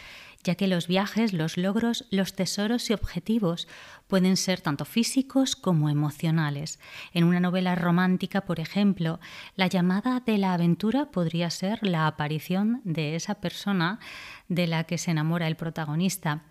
ya 0.44 0.56
que 0.56 0.68
los 0.68 0.88
viajes, 0.88 1.32
los 1.32 1.56
logros, 1.56 2.08
los 2.10 2.34
tesoros 2.34 2.90
y 2.90 2.94
objetivos 2.94 3.68
pueden 4.08 4.36
ser 4.36 4.62
tanto 4.62 4.84
físicos 4.84 5.56
como 5.56 5.92
emocionales. 5.92 6.80
En 7.14 7.24
una 7.24 7.40
novela 7.40 7.76
romántica, 7.76 8.46
por 8.46 8.60
ejemplo, 8.60 9.20
la 9.56 9.68
llamada 9.68 10.24
de 10.26 10.40
la 10.40 10.56
aventura 10.56 11.12
podría 11.12 11.52
ser 11.52 11.78
la 11.84 12.08
aparición 12.08 12.82
de 12.84 13.16
esa 13.16 13.36
persona 13.36 14.00
de 14.48 14.66
la 14.66 14.86
que 14.86 14.98
se 14.98 15.12
enamora 15.12 15.46
el 15.46 15.56
protagonista. 15.56 16.46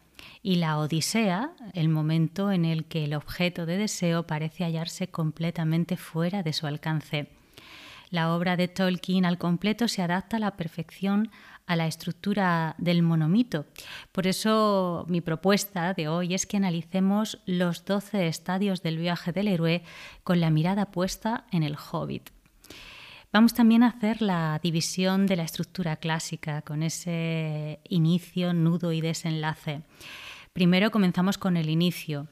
Y 0.44 0.56
la 0.56 0.78
Odisea, 0.78 1.50
el 1.72 1.88
momento 1.88 2.52
en 2.52 2.64
el 2.64 2.84
que 2.84 3.02
el 3.02 3.14
objeto 3.14 3.66
de 3.66 3.78
deseo 3.78 4.28
parece 4.28 4.62
hallarse 4.62 5.08
completamente 5.08 5.96
fuera 5.96 6.44
de 6.44 6.52
su 6.52 6.68
alcance. 6.68 7.35
La 8.10 8.34
obra 8.34 8.56
de 8.56 8.68
Tolkien 8.68 9.24
al 9.24 9.38
completo 9.38 9.88
se 9.88 10.02
adapta 10.02 10.36
a 10.36 10.40
la 10.40 10.56
perfección 10.56 11.30
a 11.66 11.74
la 11.74 11.86
estructura 11.86 12.76
del 12.78 13.02
monomito. 13.02 13.66
Por 14.12 14.26
eso 14.26 15.04
mi 15.08 15.20
propuesta 15.20 15.94
de 15.94 16.08
hoy 16.08 16.34
es 16.34 16.46
que 16.46 16.56
analicemos 16.56 17.40
los 17.44 17.84
12 17.84 18.28
estadios 18.28 18.82
del 18.82 18.98
viaje 18.98 19.32
del 19.32 19.48
héroe 19.48 19.82
con 20.22 20.40
la 20.40 20.50
mirada 20.50 20.92
puesta 20.92 21.46
en 21.50 21.64
el 21.64 21.76
hobbit. 21.76 22.30
Vamos 23.32 23.52
también 23.52 23.82
a 23.82 23.88
hacer 23.88 24.22
la 24.22 24.58
división 24.62 25.26
de 25.26 25.36
la 25.36 25.42
estructura 25.42 25.96
clásica 25.96 26.62
con 26.62 26.82
ese 26.82 27.80
inicio, 27.88 28.54
nudo 28.54 28.92
y 28.92 29.00
desenlace. 29.00 29.82
Primero 30.52 30.90
comenzamos 30.90 31.36
con 31.36 31.56
el 31.56 31.68
inicio 31.68 32.28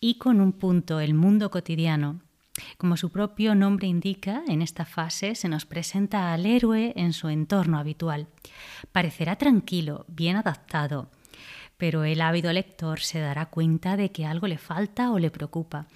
y 0.00 0.18
con 0.18 0.40
un 0.40 0.52
punto, 0.52 1.00
el 1.00 1.14
mundo 1.14 1.50
cotidiano. 1.50 2.20
Como 2.78 2.96
su 2.96 3.10
propio 3.10 3.54
nombre 3.54 3.86
indica, 3.86 4.42
en 4.48 4.62
esta 4.62 4.84
fase 4.84 5.34
se 5.34 5.48
nos 5.48 5.66
presenta 5.66 6.32
al 6.32 6.46
héroe 6.46 6.92
en 6.96 7.12
su 7.12 7.28
entorno 7.28 7.78
habitual. 7.78 8.28
Parecerá 8.92 9.36
tranquilo, 9.36 10.04
bien 10.08 10.36
adaptado, 10.36 11.10
pero 11.76 12.04
el 12.04 12.20
ávido 12.20 12.52
lector 12.52 13.00
se 13.00 13.20
dará 13.20 13.46
cuenta 13.46 13.96
de 13.96 14.10
que 14.10 14.26
algo 14.26 14.46
le 14.46 14.58
falta 14.58 15.10
o 15.10 15.18
le 15.18 15.30
preocupa, 15.30 15.86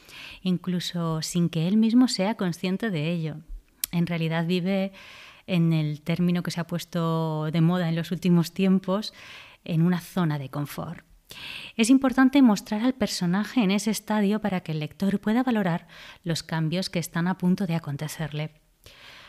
incluso 0.43 1.23
sin 1.23 1.49
que 1.49 1.67
él 1.67 1.76
mismo 1.76 2.09
sea 2.09 2.37
consciente 2.37 2.90
de 2.90 3.11
ello. 3.11 3.37
En 3.90 4.07
realidad 4.07 4.47
vive 4.47 4.93
en 5.47 5.73
el 5.73 6.02
término 6.02 6.43
que 6.43 6.50
se 6.50 6.61
ha 6.61 6.67
puesto 6.67 7.50
de 7.50 7.61
moda 7.61 7.88
en 7.88 7.97
los 7.97 8.12
últimos 8.12 8.52
tiempos, 8.52 9.12
en 9.64 9.83
una 9.83 10.00
zona 10.00 10.38
de 10.38 10.49
confort. 10.49 11.10
Es 11.76 11.90
importante 11.90 12.42
mostrar 12.42 12.82
al 12.82 12.94
personaje 12.94 13.62
en 13.62 13.70
ese 13.70 13.90
estadio 13.90 14.40
para 14.40 14.60
que 14.60 14.72
el 14.72 14.80
lector 14.80 15.20
pueda 15.20 15.42
valorar 15.42 15.88
los 16.25 16.42
cambios 16.42 16.90
que 16.90 16.99
están 16.99 17.28
a 17.28 17.38
punto 17.38 17.66
de 17.66 17.75
acontecerle. 17.75 18.52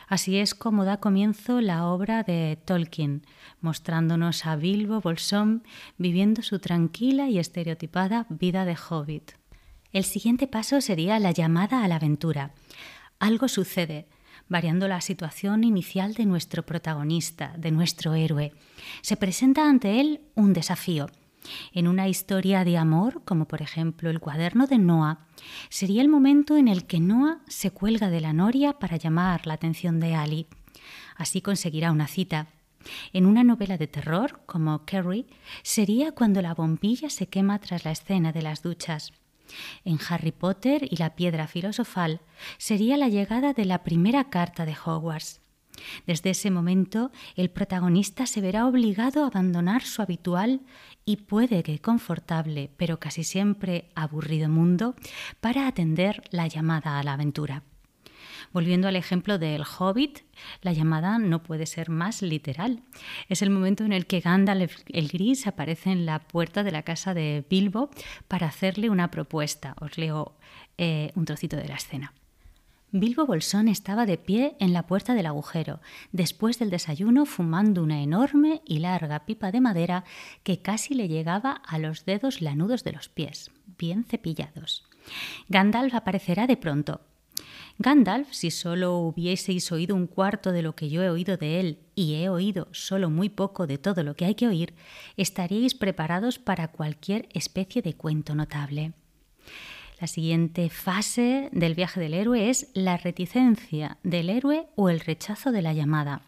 Así 0.08 0.38
es 0.38 0.54
como 0.54 0.84
da 0.84 0.98
comienzo 0.98 1.62
la 1.62 1.86
obra 1.86 2.24
de 2.24 2.60
Tolkien, 2.66 3.26
mostrándonos 3.62 4.46
a 4.46 4.58
Bilbo 4.58 5.00
Bolsón 5.00 5.64
viviendo 5.98 6.42
su 6.42 6.60
tranquila 6.60 7.30
y 7.30 7.40
estereotipada 7.40 8.26
vida 8.30 8.66
de 8.66 8.76
hobbit. 8.76 9.32
El 9.94 10.04
siguiente 10.04 10.48
paso 10.48 10.82
sería 10.82 11.18
la 11.20 11.32
llamada 11.32 11.84
a 11.84 11.88
la 11.88 11.96
aventura. 11.96 12.52
Algo 13.20 13.48
sucede, 13.48 14.08
variando 14.50 14.90
la 14.90 15.00
situación 15.00 15.64
inicial 15.64 16.14
de 16.14 16.26
nuestro 16.26 16.66
protagonista, 16.66 17.54
de 17.58 17.72
nuestro 17.72 18.14
héroe. 18.14 18.52
Se 19.02 19.16
presenta 19.16 19.70
ante 19.70 20.02
él 20.02 20.22
un 20.36 20.52
desafío. 20.52 21.08
En 21.74 21.88
una 21.88 22.08
historia 22.08 22.64
de 22.64 22.78
amor, 22.78 23.24
como 23.26 23.48
por 23.48 23.62
ejemplo 23.62 24.10
el 24.10 24.20
cuaderno 24.20 24.68
de 24.68 24.78
Noah, 24.78 25.26
sería 25.70 26.02
el 26.02 26.10
momento 26.10 26.58
en 26.58 26.68
el 26.68 26.86
que 26.86 27.00
Noah 27.00 27.40
se 27.48 27.72
cuelga 27.72 28.10
de 28.10 28.22
la 28.22 28.34
noria 28.34 28.74
para 28.74 28.98
llamar 28.98 29.48
la 29.48 29.56
atención 29.56 30.00
de 30.00 30.16
Ali. 30.16 30.48
Así 31.18 31.42
conseguirá 31.42 31.92
una 31.92 32.08
cita. 32.08 32.48
En 33.14 33.26
una 33.26 33.44
novela 33.44 33.78
de 33.78 33.88
terror, 33.88 34.42
como 34.46 34.86
Carrie, 34.86 35.28
sería 35.62 36.12
cuando 36.14 36.42
la 36.42 36.54
bombilla 36.54 37.10
se 37.10 37.28
quema 37.28 37.60
tras 37.60 37.86
la 37.86 37.92
escena 37.92 38.32
de 38.32 38.42
las 38.42 38.64
duchas. 38.64 39.14
En 39.84 40.00
Harry 40.10 40.32
Potter 40.32 40.88
y 40.90 40.96
la 40.98 41.16
piedra 41.16 41.48
filosofal 41.48 42.22
sería 42.58 42.98
la 42.98 43.10
llegada 43.10 43.54
de 43.54 43.66
la 43.66 43.84
primera 43.84 44.30
carta 44.30 44.66
de 44.66 44.76
Hogwarts. 44.86 45.41
Desde 46.06 46.32
ese 46.32 46.52
momento, 46.52 47.12
el 47.36 47.50
protagonista 47.50 48.26
se 48.26 48.42
verá 48.42 48.68
obligado 48.68 49.24
a 49.24 49.28
abandonar 49.28 49.84
su 49.84 50.02
habitual 50.02 50.62
y 51.06 51.18
puede 51.18 51.64
que 51.64 51.80
confortable, 51.80 52.72
pero 52.78 53.00
casi 53.00 53.24
siempre 53.24 53.90
aburrido 53.96 54.50
mundo, 54.50 54.96
para 55.40 55.68
atender 55.68 56.22
la 56.32 56.48
llamada 56.48 57.00
a 57.00 57.04
la 57.04 57.14
aventura. 57.14 57.64
Volviendo 58.54 58.88
al 58.88 58.96
ejemplo 58.96 59.38
del 59.38 59.64
hobbit, 59.64 60.20
la 60.62 60.74
llamada 60.74 61.18
no 61.20 61.42
puede 61.44 61.66
ser 61.66 61.90
más 61.90 62.22
literal. 62.22 62.84
Es 63.30 63.42
el 63.42 63.50
momento 63.50 63.86
en 63.86 63.94
el 63.94 64.06
que 64.06 64.20
Gandalf 64.20 64.78
el 64.88 65.08
Gris 65.08 65.48
aparece 65.48 65.92
en 65.92 66.06
la 66.06 66.20
puerta 66.20 66.64
de 66.64 66.72
la 66.72 66.84
casa 66.84 67.14
de 67.14 67.46
Bilbo 67.50 67.90
para 68.28 68.48
hacerle 68.48 68.90
una 68.90 69.10
propuesta. 69.10 69.76
Os 69.80 69.98
leo 69.98 70.36
eh, 70.78 71.12
un 71.16 71.26
trocito 71.26 71.56
de 71.56 71.68
la 71.68 71.76
escena. 71.76 72.14
Bilbo 72.94 73.26
Bolsón 73.26 73.70
estaba 73.70 74.06
de 74.06 74.18
pie 74.18 74.58
en 74.60 74.74
la 74.74 74.86
puerta 74.86 75.14
del 75.14 75.26
agujero, 75.26 75.80
después 76.12 76.60
del 76.60 76.70
desayuno 76.70 77.26
fumando 77.26 77.84
una 77.84 78.02
enorme 78.02 78.62
y 78.66 78.80
larga 78.80 79.26
pipa 79.26 79.54
de 79.54 79.62
madera 79.62 80.04
que 80.44 80.62
casi 80.62 80.94
le 80.94 81.08
llegaba 81.08 81.54
a 81.54 81.80
los 81.80 82.04
dedos 82.04 82.42
lanudos 82.42 82.84
de 82.84 82.92
los 82.92 83.08
pies, 83.08 83.50
bien 83.78 84.04
cepillados. 84.04 84.84
Gandalf 85.48 85.96
aparecerá 85.96 86.48
de 86.48 86.58
pronto. 86.58 87.00
Gandalf, 87.80 88.28
si 88.32 88.52
solo 88.52 88.98
hubieseis 88.98 89.72
oído 89.72 89.96
un 89.96 90.06
cuarto 90.06 90.52
de 90.52 90.62
lo 90.62 90.76
que 90.76 90.90
yo 90.90 91.02
he 91.02 91.10
oído 91.10 91.38
de 91.38 91.62
él, 91.62 91.80
y 91.96 92.16
he 92.16 92.28
oído 92.28 92.68
solo 92.74 93.10
muy 93.10 93.30
poco 93.30 93.68
de 93.68 93.78
todo 93.78 94.04
lo 94.04 94.16
que 94.16 94.26
hay 94.26 94.36
que 94.36 94.48
oír, 94.48 94.74
estaríais 95.16 95.76
preparados 95.76 96.40
para 96.40 96.68
cualquier 96.68 97.30
especie 97.32 97.82
de 97.82 97.94
cuento 97.94 98.36
notable. 98.36 98.92
La 100.02 100.08
siguiente 100.08 100.72
fase 100.72 101.50
del 101.52 101.76
viaje 101.76 102.00
del 102.00 102.16
héroe 102.16 102.50
es 102.50 102.72
la 102.74 102.98
reticencia 102.98 104.00
del 104.02 104.32
héroe 104.32 104.66
o 104.76 104.90
el 104.90 105.00
rechazo 105.00 105.52
de 105.52 105.62
la 105.62 105.74
llamada. 105.74 106.24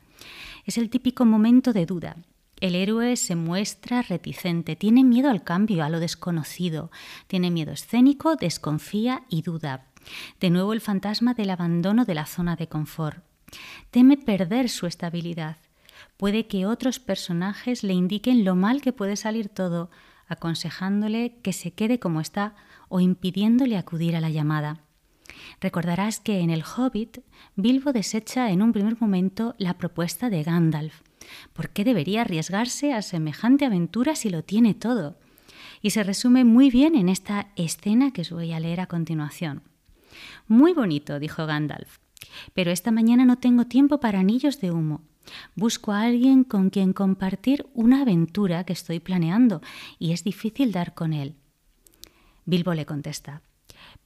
Es 0.63 0.77
el 0.77 0.92
típico 0.92 1.25
momento 1.25 1.74
de 1.74 1.88
duda. 1.88 2.18
El 2.62 2.75
héroe 2.75 3.15
se 3.15 3.36
muestra 3.36 4.03
reticente, 4.03 4.75
tiene 4.75 5.03
miedo 5.03 5.32
al 5.32 5.44
cambio, 5.44 5.84
a 5.84 5.89
lo 5.89 6.00
desconocido, 6.00 6.92
tiene 7.25 7.50
miedo 7.50 7.72
escénico, 7.72 8.36
desconfía 8.36 9.24
y 9.27 9.42
duda. 9.42 9.88
De 10.39 10.51
nuevo 10.51 10.74
el 10.74 10.80
fantasma 10.80 11.34
del 11.34 11.50
abandono 11.50 12.06
de 12.06 12.13
la 12.13 12.27
zona 12.27 12.56
de 12.56 12.68
confort. 12.68 13.24
Teme 13.89 14.18
perder 14.18 14.70
su 14.70 14.86
estabilidad. 14.86 15.58
Puede 16.18 16.46
que 16.46 16.68
otros 16.68 17.00
personajes 17.00 17.82
le 17.82 17.94
indiquen 17.94 18.46
lo 18.46 18.53
mal 18.56 18.84
que 18.84 18.94
puede 18.94 19.15
salir 19.15 19.50
todo, 19.50 19.89
aconsejándole 20.27 21.39
que 21.42 21.53
se 21.53 21.72
quede 21.72 22.00
como 22.00 22.22
está 22.22 22.53
o 22.94 23.00
impidiéndole 23.00 23.76
acudir 23.76 24.16
a 24.16 24.22
la 24.22 24.30
llamada. 24.30 24.84
Recordarás 25.60 26.20
que 26.20 26.42
en 26.42 26.52
El 26.52 26.64
Hobbit, 26.64 27.22
Bilbo 27.56 27.92
desecha 27.92 28.52
en 28.52 28.62
un 28.62 28.72
primer 28.72 29.02
momento 29.02 29.56
la 29.58 29.80
propuesta 29.80 30.30
de 30.30 30.44
Gandalf. 30.44 31.02
¿Por 31.54 31.70
qué 31.70 31.86
debería 31.86 32.22
arriesgarse 32.22 32.94
a 32.94 33.02
semejante 33.02 33.66
aventura 33.66 34.14
si 34.14 34.30
lo 34.30 34.44
tiene 34.44 34.76
todo? 34.76 35.18
Y 35.82 35.90
se 35.90 36.04
resume 36.04 36.44
muy 36.44 36.70
bien 36.70 36.94
en 36.94 37.10
esta 37.10 37.48
escena 37.56 38.14
que 38.14 38.22
os 38.22 38.30
voy 38.30 38.54
a 38.54 38.60
leer 38.60 38.80
a 38.80 38.86
continuación. 38.86 39.64
Muy 40.48 40.74
bonito, 40.74 41.18
dijo 41.18 41.48
Gandalf, 41.48 41.98
pero 42.54 42.70
esta 42.70 42.92
mañana 42.92 43.26
no 43.26 43.40
tengo 43.40 43.66
tiempo 43.66 44.00
para 44.00 44.20
anillos 44.20 44.62
de 44.62 44.70
humo. 44.70 45.02
Busco 45.56 45.94
a 45.94 46.02
alguien 46.02 46.44
con 46.44 46.70
quien 46.70 46.94
compartir 46.94 47.66
una 47.74 48.04
aventura 48.04 48.66
que 48.66 48.74
estoy 48.74 49.00
planeando 49.00 49.62
y 49.98 50.12
es 50.12 50.24
difícil 50.24 50.72
dar 50.72 50.94
con 50.94 51.14
él. 51.14 51.38
Bilbo 52.46 52.74
le 52.74 52.86
contesta, 52.86 53.42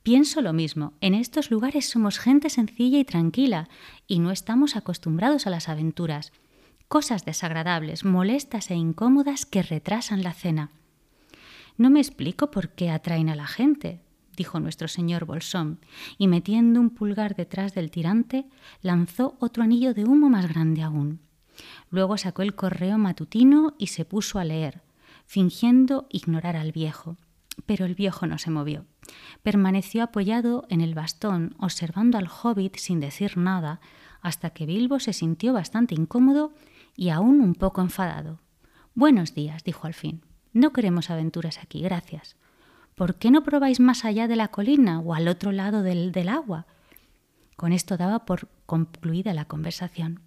Pienso 0.03 0.41
lo 0.41 0.53
mismo, 0.53 0.93
en 1.01 1.13
estos 1.13 1.51
lugares 1.51 1.89
somos 1.89 2.19
gente 2.19 2.49
sencilla 2.49 2.99
y 2.99 3.05
tranquila 3.05 3.67
y 4.07 4.19
no 4.19 4.31
estamos 4.31 4.75
acostumbrados 4.75 5.47
a 5.47 5.49
las 5.49 5.69
aventuras, 5.69 6.31
cosas 6.87 7.25
desagradables, 7.25 8.05
molestas 8.05 8.71
e 8.71 8.75
incómodas 8.75 9.45
que 9.45 9.63
retrasan 9.63 10.23
la 10.23 10.33
cena. 10.33 10.71
No 11.77 11.89
me 11.89 11.99
explico 11.99 12.49
por 12.49 12.69
qué 12.69 12.89
atraen 12.89 13.29
a 13.29 13.35
la 13.35 13.47
gente, 13.47 13.99
dijo 14.35 14.59
nuestro 14.59 14.87
señor 14.87 15.25
Bolsón, 15.25 15.79
y 16.17 16.27
metiendo 16.27 16.79
un 16.79 16.91
pulgar 16.91 17.35
detrás 17.35 17.73
del 17.73 17.91
tirante, 17.91 18.45
lanzó 18.81 19.35
otro 19.39 19.63
anillo 19.63 19.93
de 19.93 20.05
humo 20.05 20.29
más 20.29 20.47
grande 20.47 20.83
aún. 20.83 21.19
Luego 21.89 22.17
sacó 22.17 22.43
el 22.43 22.55
correo 22.55 22.97
matutino 22.97 23.75
y 23.77 23.87
se 23.87 24.05
puso 24.05 24.39
a 24.39 24.45
leer, 24.45 24.81
fingiendo 25.25 26.07
ignorar 26.09 26.55
al 26.55 26.71
viejo. 26.71 27.17
Pero 27.65 27.85
el 27.85 27.95
viejo 27.95 28.27
no 28.27 28.37
se 28.37 28.51
movió. 28.51 28.85
Permaneció 29.43 30.03
apoyado 30.03 30.65
en 30.69 30.81
el 30.81 30.93
bastón, 30.93 31.55
observando 31.59 32.17
al 32.17 32.27
hobbit 32.27 32.77
sin 32.77 32.99
decir 32.99 33.37
nada, 33.37 33.79
hasta 34.21 34.51
que 34.51 34.65
Bilbo 34.65 34.99
se 34.99 35.13
sintió 35.13 35.53
bastante 35.53 35.95
incómodo 35.95 36.53
y 36.95 37.09
aún 37.09 37.41
un 37.41 37.55
poco 37.55 37.81
enfadado. 37.81 38.39
Buenos 38.95 39.33
días, 39.33 39.63
dijo 39.63 39.87
al 39.87 39.93
fin. 39.93 40.21
No 40.53 40.71
queremos 40.71 41.09
aventuras 41.09 41.57
aquí, 41.59 41.81
gracias. 41.81 42.35
¿por 42.97 43.13
qué 43.13 43.29
no 43.29 43.43
probáis 43.43 43.79
más 43.79 44.05
allá 44.05 44.27
de 44.27 44.35
la 44.35 44.47
colina 44.47 44.99
o 44.99 45.13
al 45.13 45.27
otro 45.27 45.51
lado 45.51 45.83
del, 45.83 46.11
del 46.11 46.29
agua? 46.29 46.65
Con 47.55 47.71
esto 47.71 47.95
daba 47.95 48.25
por 48.25 48.49
concluida 48.65 49.35
la 49.35 49.45
conversación. 49.45 50.21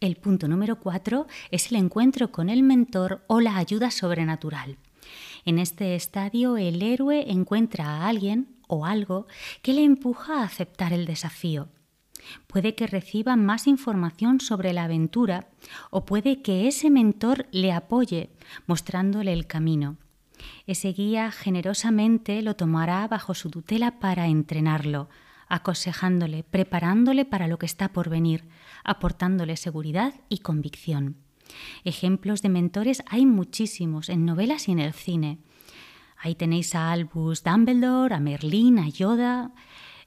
El 0.00 0.16
punto 0.16 0.48
número 0.48 0.80
cuatro 0.80 1.28
es 1.52 1.70
el 1.70 1.76
encuentro 1.76 2.32
con 2.32 2.50
el 2.50 2.64
mentor 2.64 3.24
o 3.28 3.40
la 3.40 3.56
ayuda 3.56 3.92
sobrenatural. 3.92 4.78
En 5.44 5.58
este 5.58 5.94
estadio 5.94 6.56
el 6.56 6.82
héroe 6.82 7.30
encuentra 7.30 7.86
a 7.86 8.08
alguien 8.08 8.56
o 8.68 8.84
algo 8.86 9.26
que 9.62 9.72
le 9.72 9.84
empuja 9.84 10.40
a 10.40 10.44
aceptar 10.44 10.92
el 10.92 11.06
desafío. 11.06 11.68
Puede 12.46 12.74
que 12.74 12.86
reciba 12.86 13.36
más 13.36 13.66
información 13.66 14.40
sobre 14.40 14.72
la 14.72 14.84
aventura 14.84 15.48
o 15.90 16.04
puede 16.04 16.42
que 16.42 16.66
ese 16.66 16.90
mentor 16.90 17.46
le 17.52 17.72
apoye 17.72 18.30
mostrándole 18.66 19.32
el 19.32 19.46
camino. 19.46 19.96
Ese 20.66 20.88
guía 20.92 21.30
generosamente 21.30 22.42
lo 22.42 22.56
tomará 22.56 23.06
bajo 23.08 23.34
su 23.34 23.50
tutela 23.50 23.98
para 24.00 24.26
entrenarlo, 24.26 25.08
aconsejándole, 25.48 26.42
preparándole 26.42 27.24
para 27.24 27.46
lo 27.46 27.58
que 27.58 27.66
está 27.66 27.92
por 27.92 28.08
venir, 28.08 28.48
aportándole 28.84 29.56
seguridad 29.56 30.14
y 30.28 30.38
convicción. 30.38 31.16
Ejemplos 31.84 32.42
de 32.42 32.48
mentores 32.48 33.02
hay 33.08 33.26
muchísimos 33.26 34.08
en 34.08 34.24
novelas 34.24 34.68
y 34.68 34.72
en 34.72 34.78
el 34.78 34.92
cine. 34.92 35.38
Ahí 36.18 36.34
tenéis 36.34 36.74
a 36.74 36.92
Albus 36.92 37.42
Dumbledore, 37.42 38.14
a 38.14 38.20
Merlín, 38.20 38.78
a 38.78 38.88
Yoda. 38.88 39.52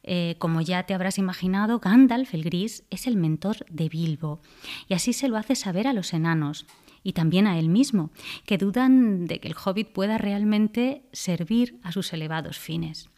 Eh, 0.03 0.35
como 0.39 0.61
ya 0.61 0.83
te 0.83 0.93
habrás 0.93 1.17
imaginado, 1.17 1.79
Gandalf 1.79 2.33
el 2.33 2.43
Gris 2.43 2.83
es 2.89 3.05
el 3.05 3.17
mentor 3.17 3.65
de 3.69 3.89
Bilbo 3.89 4.41
y 4.87 4.93
así 4.93 5.13
se 5.13 5.27
lo 5.27 5.37
hace 5.37 5.55
saber 5.55 5.87
a 5.87 5.93
los 5.93 6.13
enanos 6.13 6.65
y 7.03 7.13
también 7.13 7.47
a 7.47 7.57
él 7.59 7.69
mismo, 7.69 8.11
que 8.45 8.57
dudan 8.57 9.25
de 9.25 9.39
que 9.39 9.47
el 9.47 9.55
hobbit 9.55 9.89
pueda 9.89 10.17
realmente 10.17 11.03
servir 11.11 11.79
a 11.83 11.91
sus 11.91 12.11
elevados 12.13 12.59
fines. 12.59 13.09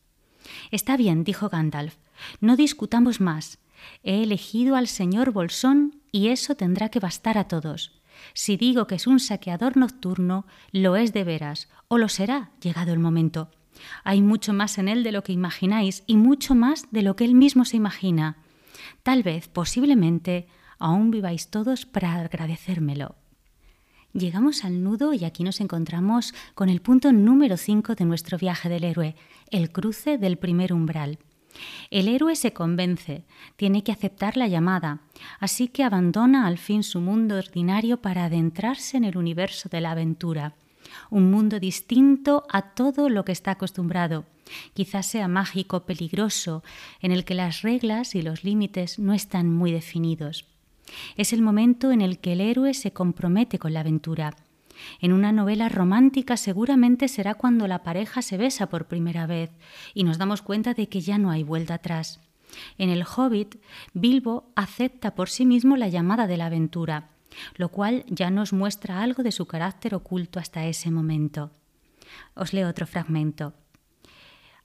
Está 0.71 0.97
bien, 0.97 1.23
dijo 1.23 1.49
Gandalf, 1.49 1.95
no 2.39 2.55
discutamos 2.55 3.21
más. 3.21 3.59
He 4.03 4.23
elegido 4.23 4.75
al 4.75 4.87
señor 4.87 5.31
Bolsón 5.31 6.01
y 6.11 6.27
eso 6.27 6.55
tendrá 6.55 6.89
que 6.89 6.99
bastar 6.99 7.37
a 7.37 7.47
todos. 7.47 8.00
Si 8.33 8.57
digo 8.57 8.87
que 8.87 8.95
es 8.95 9.07
un 9.07 9.19
saqueador 9.19 9.77
nocturno, 9.77 10.45
lo 10.71 10.95
es 10.95 11.13
de 11.13 11.23
veras, 11.23 11.69
o 11.87 11.97
lo 11.97 12.09
será, 12.09 12.51
llegado 12.61 12.93
el 12.93 12.99
momento. 12.99 13.49
Hay 14.03 14.21
mucho 14.21 14.53
más 14.53 14.77
en 14.77 14.87
él 14.87 15.03
de 15.03 15.11
lo 15.11 15.23
que 15.23 15.33
imagináis 15.33 16.03
y 16.07 16.15
mucho 16.15 16.55
más 16.55 16.85
de 16.91 17.01
lo 17.01 17.15
que 17.15 17.25
él 17.25 17.35
mismo 17.35 17.65
se 17.65 17.77
imagina. 17.77 18.37
Tal 19.03 19.23
vez, 19.23 19.47
posiblemente, 19.47 20.47
aún 20.77 21.11
viváis 21.11 21.49
todos 21.49 21.85
para 21.85 22.15
agradecérmelo. 22.15 23.15
Llegamos 24.13 24.65
al 24.65 24.83
nudo 24.83 25.13
y 25.13 25.23
aquí 25.23 25.43
nos 25.43 25.61
encontramos 25.61 26.33
con 26.53 26.67
el 26.67 26.81
punto 26.81 27.13
número 27.13 27.55
5 27.55 27.95
de 27.95 28.05
nuestro 28.05 28.37
viaje 28.37 28.67
del 28.67 28.83
héroe, 28.83 29.15
el 29.49 29.71
cruce 29.71 30.17
del 30.17 30.37
primer 30.37 30.73
umbral. 30.73 31.19
El 31.89 32.07
héroe 32.07 32.35
se 32.35 32.53
convence, 32.53 33.23
tiene 33.55 33.83
que 33.83 33.91
aceptar 33.91 34.37
la 34.37 34.47
llamada, 34.47 35.01
así 35.39 35.67
que 35.67 35.83
abandona 35.83 36.47
al 36.47 36.57
fin 36.57 36.83
su 36.83 37.01
mundo 37.01 37.35
ordinario 37.37 38.01
para 38.01 38.25
adentrarse 38.25 38.97
en 38.97 39.03
el 39.03 39.17
universo 39.17 39.69
de 39.69 39.81
la 39.81 39.91
aventura, 39.91 40.55
un 41.09 41.29
mundo 41.31 41.59
distinto 41.59 42.45
a 42.49 42.73
todo 42.73 43.09
lo 43.09 43.25
que 43.25 43.31
está 43.31 43.51
acostumbrado. 43.51 44.25
Quizás 44.73 45.05
sea 45.05 45.27
mágico, 45.27 45.85
peligroso, 45.85 46.63
en 47.01 47.11
el 47.11 47.23
que 47.23 47.35
las 47.35 47.61
reglas 47.61 48.15
y 48.15 48.21
los 48.21 48.43
límites 48.43 48.99
no 48.99 49.13
están 49.13 49.49
muy 49.49 49.71
definidos. 49.71 50.45
Es 51.15 51.31
el 51.31 51.41
momento 51.41 51.91
en 51.91 52.01
el 52.01 52.19
que 52.19 52.33
el 52.33 52.41
héroe 52.41 52.73
se 52.73 52.91
compromete 52.91 53.59
con 53.59 53.73
la 53.73 53.81
aventura. 53.81 54.35
En 54.99 55.13
una 55.13 55.31
novela 55.31 55.69
romántica 55.69 56.37
seguramente 56.37 57.07
será 57.07 57.35
cuando 57.35 57.67
la 57.67 57.83
pareja 57.83 58.21
se 58.21 58.37
besa 58.37 58.69
por 58.69 58.87
primera 58.87 59.25
vez 59.25 59.51
y 59.93 60.03
nos 60.03 60.17
damos 60.17 60.41
cuenta 60.41 60.73
de 60.73 60.89
que 60.89 61.01
ya 61.01 61.17
no 61.17 61.31
hay 61.31 61.43
vuelta 61.43 61.75
atrás. 61.75 62.19
En 62.77 62.89
el 62.89 63.03
Hobbit, 63.03 63.55
Bilbo 63.93 64.51
acepta 64.55 65.15
por 65.15 65.29
sí 65.29 65.45
mismo 65.45 65.77
la 65.77 65.87
llamada 65.87 66.27
de 66.27 66.37
la 66.37 66.47
aventura, 66.47 67.09
lo 67.55 67.69
cual 67.69 68.03
ya 68.07 68.29
nos 68.29 68.53
muestra 68.53 69.01
algo 69.01 69.23
de 69.23 69.31
su 69.31 69.45
carácter 69.45 69.95
oculto 69.95 70.39
hasta 70.39 70.65
ese 70.65 70.91
momento. 70.91 71.51
Os 72.35 72.53
leo 72.53 72.67
otro 72.67 72.85
fragmento. 72.87 73.53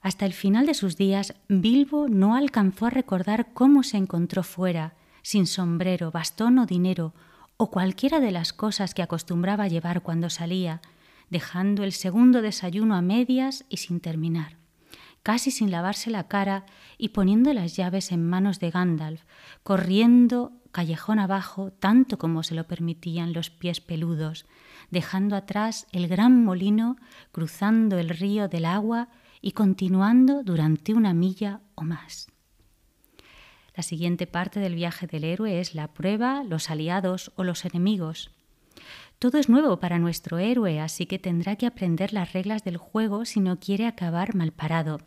Hasta 0.01 0.25
el 0.25 0.33
final 0.33 0.65
de 0.65 0.73
sus 0.73 0.95
días, 0.95 1.33
Bilbo 1.47 2.07
no 2.07 2.35
alcanzó 2.35 2.85
a 2.85 2.91
recordar 2.91 3.53
cómo 3.53 3.83
se 3.83 3.97
encontró 3.97 4.43
fuera, 4.43 4.95
sin 5.21 5.47
sombrero, 5.47 6.11
bastón 6.11 6.59
o 6.59 6.65
dinero, 6.65 7.13
o 7.57 7.71
cualquiera 7.71 8.19
de 8.19 8.31
las 8.31 8.53
cosas 8.53 8.93
que 8.93 9.01
acostumbraba 9.01 9.67
llevar 9.67 10.01
cuando 10.01 10.29
salía, 10.29 10.81
dejando 11.29 11.83
el 11.83 11.91
segundo 11.91 12.41
desayuno 12.41 12.95
a 12.95 13.01
medias 13.01 13.65
y 13.67 13.77
sin 13.77 13.99
terminar, 13.99 14.57
casi 15.23 15.51
sin 15.51 15.71
lavarse 15.71 16.09
la 16.09 16.27
cara 16.27 16.65
y 16.97 17.09
poniendo 17.09 17.51
las 17.53 17.75
llaves 17.75 18.11
en 18.11 18.25
manos 18.25 18.59
de 18.59 18.71
Gandalf, 18.71 19.23
corriendo 19.63 20.53
callejón 20.71 21.17
abajo 21.19 21.71
tanto 21.71 22.17
como 22.17 22.43
se 22.43 22.53
lo 22.53 22.65
permitían 22.67 23.33
los 23.33 23.49
pies 23.49 23.81
peludos, 23.81 24.45
dejando 24.91 25.35
atrás 25.35 25.87
el 25.91 26.07
gran 26.07 26.43
molino, 26.43 26.97
cruzando 27.31 27.97
el 27.97 28.09
río 28.09 28.47
del 28.47 28.65
agua 28.65 29.09
y 29.41 29.51
continuando 29.51 30.43
durante 30.43 30.93
una 30.93 31.13
milla 31.13 31.61
o 31.75 31.83
más. 31.83 32.27
La 33.77 33.83
siguiente 33.83 34.25
parte 34.25 34.59
del 34.59 34.73
viaje 34.73 35.05
del 35.05 35.23
héroe 35.23 35.59
es 35.59 35.75
la 35.75 35.87
prueba, 35.89 36.43
los 36.43 36.71
aliados 36.71 37.31
o 37.35 37.43
los 37.43 37.63
enemigos. 37.63 38.31
Todo 39.19 39.37
es 39.37 39.49
nuevo 39.49 39.79
para 39.79 39.99
nuestro 39.99 40.39
héroe, 40.39 40.79
así 40.79 41.05
que 41.05 41.19
tendrá 41.19 41.57
que 41.57 41.67
aprender 41.67 42.11
las 42.11 42.33
reglas 42.33 42.63
del 42.63 42.77
juego 42.77 43.23
si 43.25 43.39
no 43.39 43.59
quiere 43.59 43.85
acabar 43.85 44.33
mal 44.33 44.51
parado. 44.51 44.99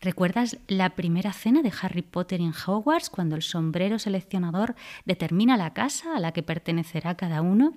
¿Recuerdas 0.00 0.56
la 0.68 0.94
primera 0.94 1.34
cena 1.34 1.60
de 1.60 1.72
Harry 1.82 2.00
Potter 2.00 2.40
en 2.40 2.54
Hogwarts 2.54 3.10
cuando 3.10 3.36
el 3.36 3.42
sombrero 3.42 3.98
seleccionador 3.98 4.74
determina 5.04 5.58
la 5.58 5.74
casa 5.74 6.16
a 6.16 6.20
la 6.20 6.32
que 6.32 6.42
pertenecerá 6.42 7.16
cada 7.16 7.42
uno? 7.42 7.74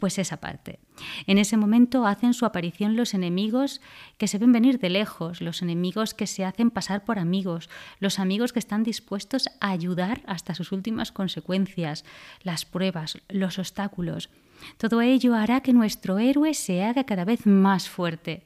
Pues 0.00 0.18
esa 0.18 0.38
parte. 0.38 0.78
En 1.26 1.36
ese 1.36 1.58
momento 1.58 2.06
hacen 2.06 2.32
su 2.32 2.46
aparición 2.46 2.96
los 2.96 3.12
enemigos 3.12 3.82
que 4.16 4.28
se 4.28 4.38
ven 4.38 4.50
venir 4.50 4.78
de 4.78 4.88
lejos, 4.88 5.42
los 5.42 5.60
enemigos 5.60 6.14
que 6.14 6.26
se 6.26 6.42
hacen 6.42 6.70
pasar 6.70 7.04
por 7.04 7.18
amigos, 7.18 7.68
los 7.98 8.18
amigos 8.18 8.54
que 8.54 8.60
están 8.60 8.82
dispuestos 8.82 9.50
a 9.60 9.68
ayudar 9.68 10.22
hasta 10.26 10.54
sus 10.54 10.72
últimas 10.72 11.12
consecuencias, 11.12 12.06
las 12.42 12.64
pruebas, 12.64 13.18
los 13.28 13.58
obstáculos. 13.58 14.30
Todo 14.78 15.02
ello 15.02 15.34
hará 15.34 15.60
que 15.60 15.74
nuestro 15.74 16.18
héroe 16.18 16.54
se 16.54 16.82
haga 16.82 17.04
cada 17.04 17.26
vez 17.26 17.44
más 17.44 17.90
fuerte. 17.90 18.42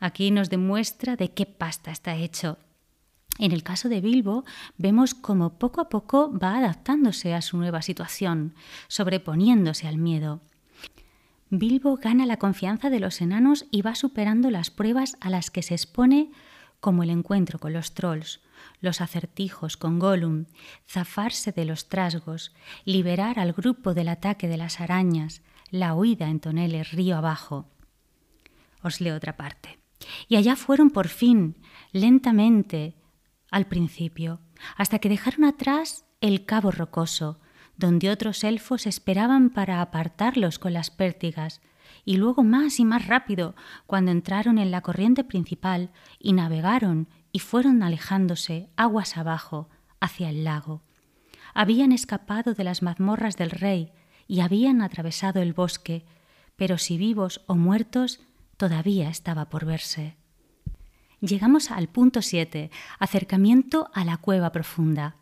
Aquí 0.00 0.30
nos 0.30 0.50
demuestra 0.50 1.16
de 1.16 1.30
qué 1.30 1.46
pasta 1.46 1.92
está 1.92 2.14
hecho. 2.14 2.58
En 3.38 3.52
el 3.52 3.62
caso 3.62 3.88
de 3.88 4.02
Bilbo, 4.02 4.44
vemos 4.76 5.14
cómo 5.14 5.58
poco 5.58 5.80
a 5.80 5.88
poco 5.88 6.30
va 6.38 6.58
adaptándose 6.58 7.32
a 7.32 7.40
su 7.40 7.56
nueva 7.56 7.80
situación, 7.80 8.54
sobreponiéndose 8.88 9.88
al 9.88 9.96
miedo. 9.96 10.42
Bilbo 11.50 11.96
gana 11.96 12.26
la 12.26 12.36
confianza 12.36 12.90
de 12.90 13.00
los 13.00 13.20
enanos 13.20 13.66
y 13.72 13.82
va 13.82 13.96
superando 13.96 14.50
las 14.50 14.70
pruebas 14.70 15.16
a 15.20 15.30
las 15.30 15.50
que 15.50 15.62
se 15.62 15.74
expone, 15.74 16.30
como 16.78 17.02
el 17.02 17.10
encuentro 17.10 17.58
con 17.58 17.72
los 17.72 17.92
trolls, 17.92 18.40
los 18.80 19.00
acertijos 19.00 19.76
con 19.76 19.98
Gollum, 19.98 20.46
zafarse 20.88 21.50
de 21.50 21.64
los 21.64 21.88
trasgos, 21.88 22.54
liberar 22.84 23.40
al 23.40 23.52
grupo 23.52 23.94
del 23.94 24.08
ataque 24.08 24.46
de 24.46 24.56
las 24.56 24.80
arañas, 24.80 25.42
la 25.70 25.94
huida 25.94 26.28
en 26.28 26.38
toneles 26.38 26.92
río 26.92 27.16
abajo. 27.16 27.68
Os 28.82 29.00
leo 29.00 29.16
otra 29.16 29.36
parte. 29.36 29.78
Y 30.28 30.36
allá 30.36 30.54
fueron 30.54 30.90
por 30.90 31.08
fin, 31.08 31.56
lentamente, 31.92 32.94
al 33.50 33.66
principio, 33.66 34.40
hasta 34.76 35.00
que 35.00 35.08
dejaron 35.08 35.44
atrás 35.44 36.04
el 36.20 36.44
cabo 36.44 36.70
rocoso, 36.70 37.40
donde 37.80 38.10
otros 38.10 38.44
elfos 38.44 38.86
esperaban 38.86 39.48
para 39.48 39.80
apartarlos 39.80 40.58
con 40.58 40.74
las 40.74 40.90
pértigas, 40.90 41.62
y 42.04 42.18
luego 42.18 42.44
más 42.44 42.78
y 42.78 42.84
más 42.84 43.06
rápido, 43.06 43.54
cuando 43.86 44.10
entraron 44.10 44.58
en 44.58 44.70
la 44.70 44.82
corriente 44.82 45.24
principal 45.24 45.90
y 46.18 46.34
navegaron 46.34 47.08
y 47.32 47.38
fueron 47.38 47.82
alejándose 47.82 48.68
aguas 48.76 49.16
abajo 49.16 49.70
hacia 49.98 50.28
el 50.28 50.44
lago. 50.44 50.82
Habían 51.54 51.92
escapado 51.92 52.52
de 52.52 52.64
las 52.64 52.82
mazmorras 52.82 53.36
del 53.36 53.50
rey 53.50 53.92
y 54.28 54.40
habían 54.40 54.82
atravesado 54.82 55.40
el 55.40 55.54
bosque, 55.54 56.04
pero 56.56 56.76
si 56.76 56.98
vivos 56.98 57.40
o 57.46 57.54
muertos, 57.54 58.20
todavía 58.58 59.08
estaba 59.08 59.48
por 59.48 59.64
verse. 59.64 60.19
Llegamos 61.20 61.70
al 61.70 61.88
punto 61.88 62.22
7, 62.22 62.70
acercamiento 62.98 63.90
a 63.92 64.06
la 64.06 64.16
cueva 64.16 64.52
profunda. 64.52 65.16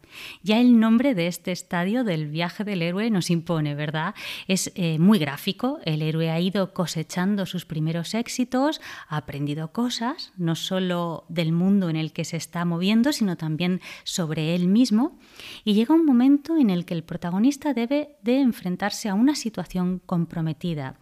Ya 0.44 0.60
el 0.60 0.78
nombre 0.78 1.16
de 1.16 1.26
este 1.26 1.50
estadio 1.50 2.04
del 2.04 2.28
viaje 2.28 2.62
del 2.62 2.82
héroe 2.82 3.10
nos 3.10 3.30
impone, 3.30 3.74
¿verdad? 3.74 4.14
Es 4.46 4.70
eh, 4.76 5.00
muy 5.00 5.18
gráfico, 5.18 5.80
el 5.84 6.02
héroe 6.02 6.30
ha 6.30 6.38
ido 6.38 6.72
cosechando 6.72 7.46
sus 7.46 7.66
primeros 7.66 8.14
éxitos, 8.14 8.80
ha 9.08 9.16
aprendido 9.16 9.72
cosas, 9.72 10.32
no 10.36 10.54
solo 10.54 11.24
del 11.28 11.50
mundo 11.50 11.90
en 11.90 11.96
el 11.96 12.12
que 12.12 12.24
se 12.24 12.36
está 12.36 12.64
moviendo, 12.64 13.12
sino 13.12 13.36
también 13.36 13.80
sobre 14.04 14.54
él 14.54 14.68
mismo, 14.68 15.18
y 15.64 15.74
llega 15.74 15.96
un 15.96 16.06
momento 16.06 16.56
en 16.56 16.70
el 16.70 16.84
que 16.84 16.94
el 16.94 17.02
protagonista 17.02 17.74
debe 17.74 18.16
de 18.22 18.40
enfrentarse 18.40 19.08
a 19.08 19.14
una 19.14 19.34
situación 19.34 20.00
comprometida, 20.06 20.96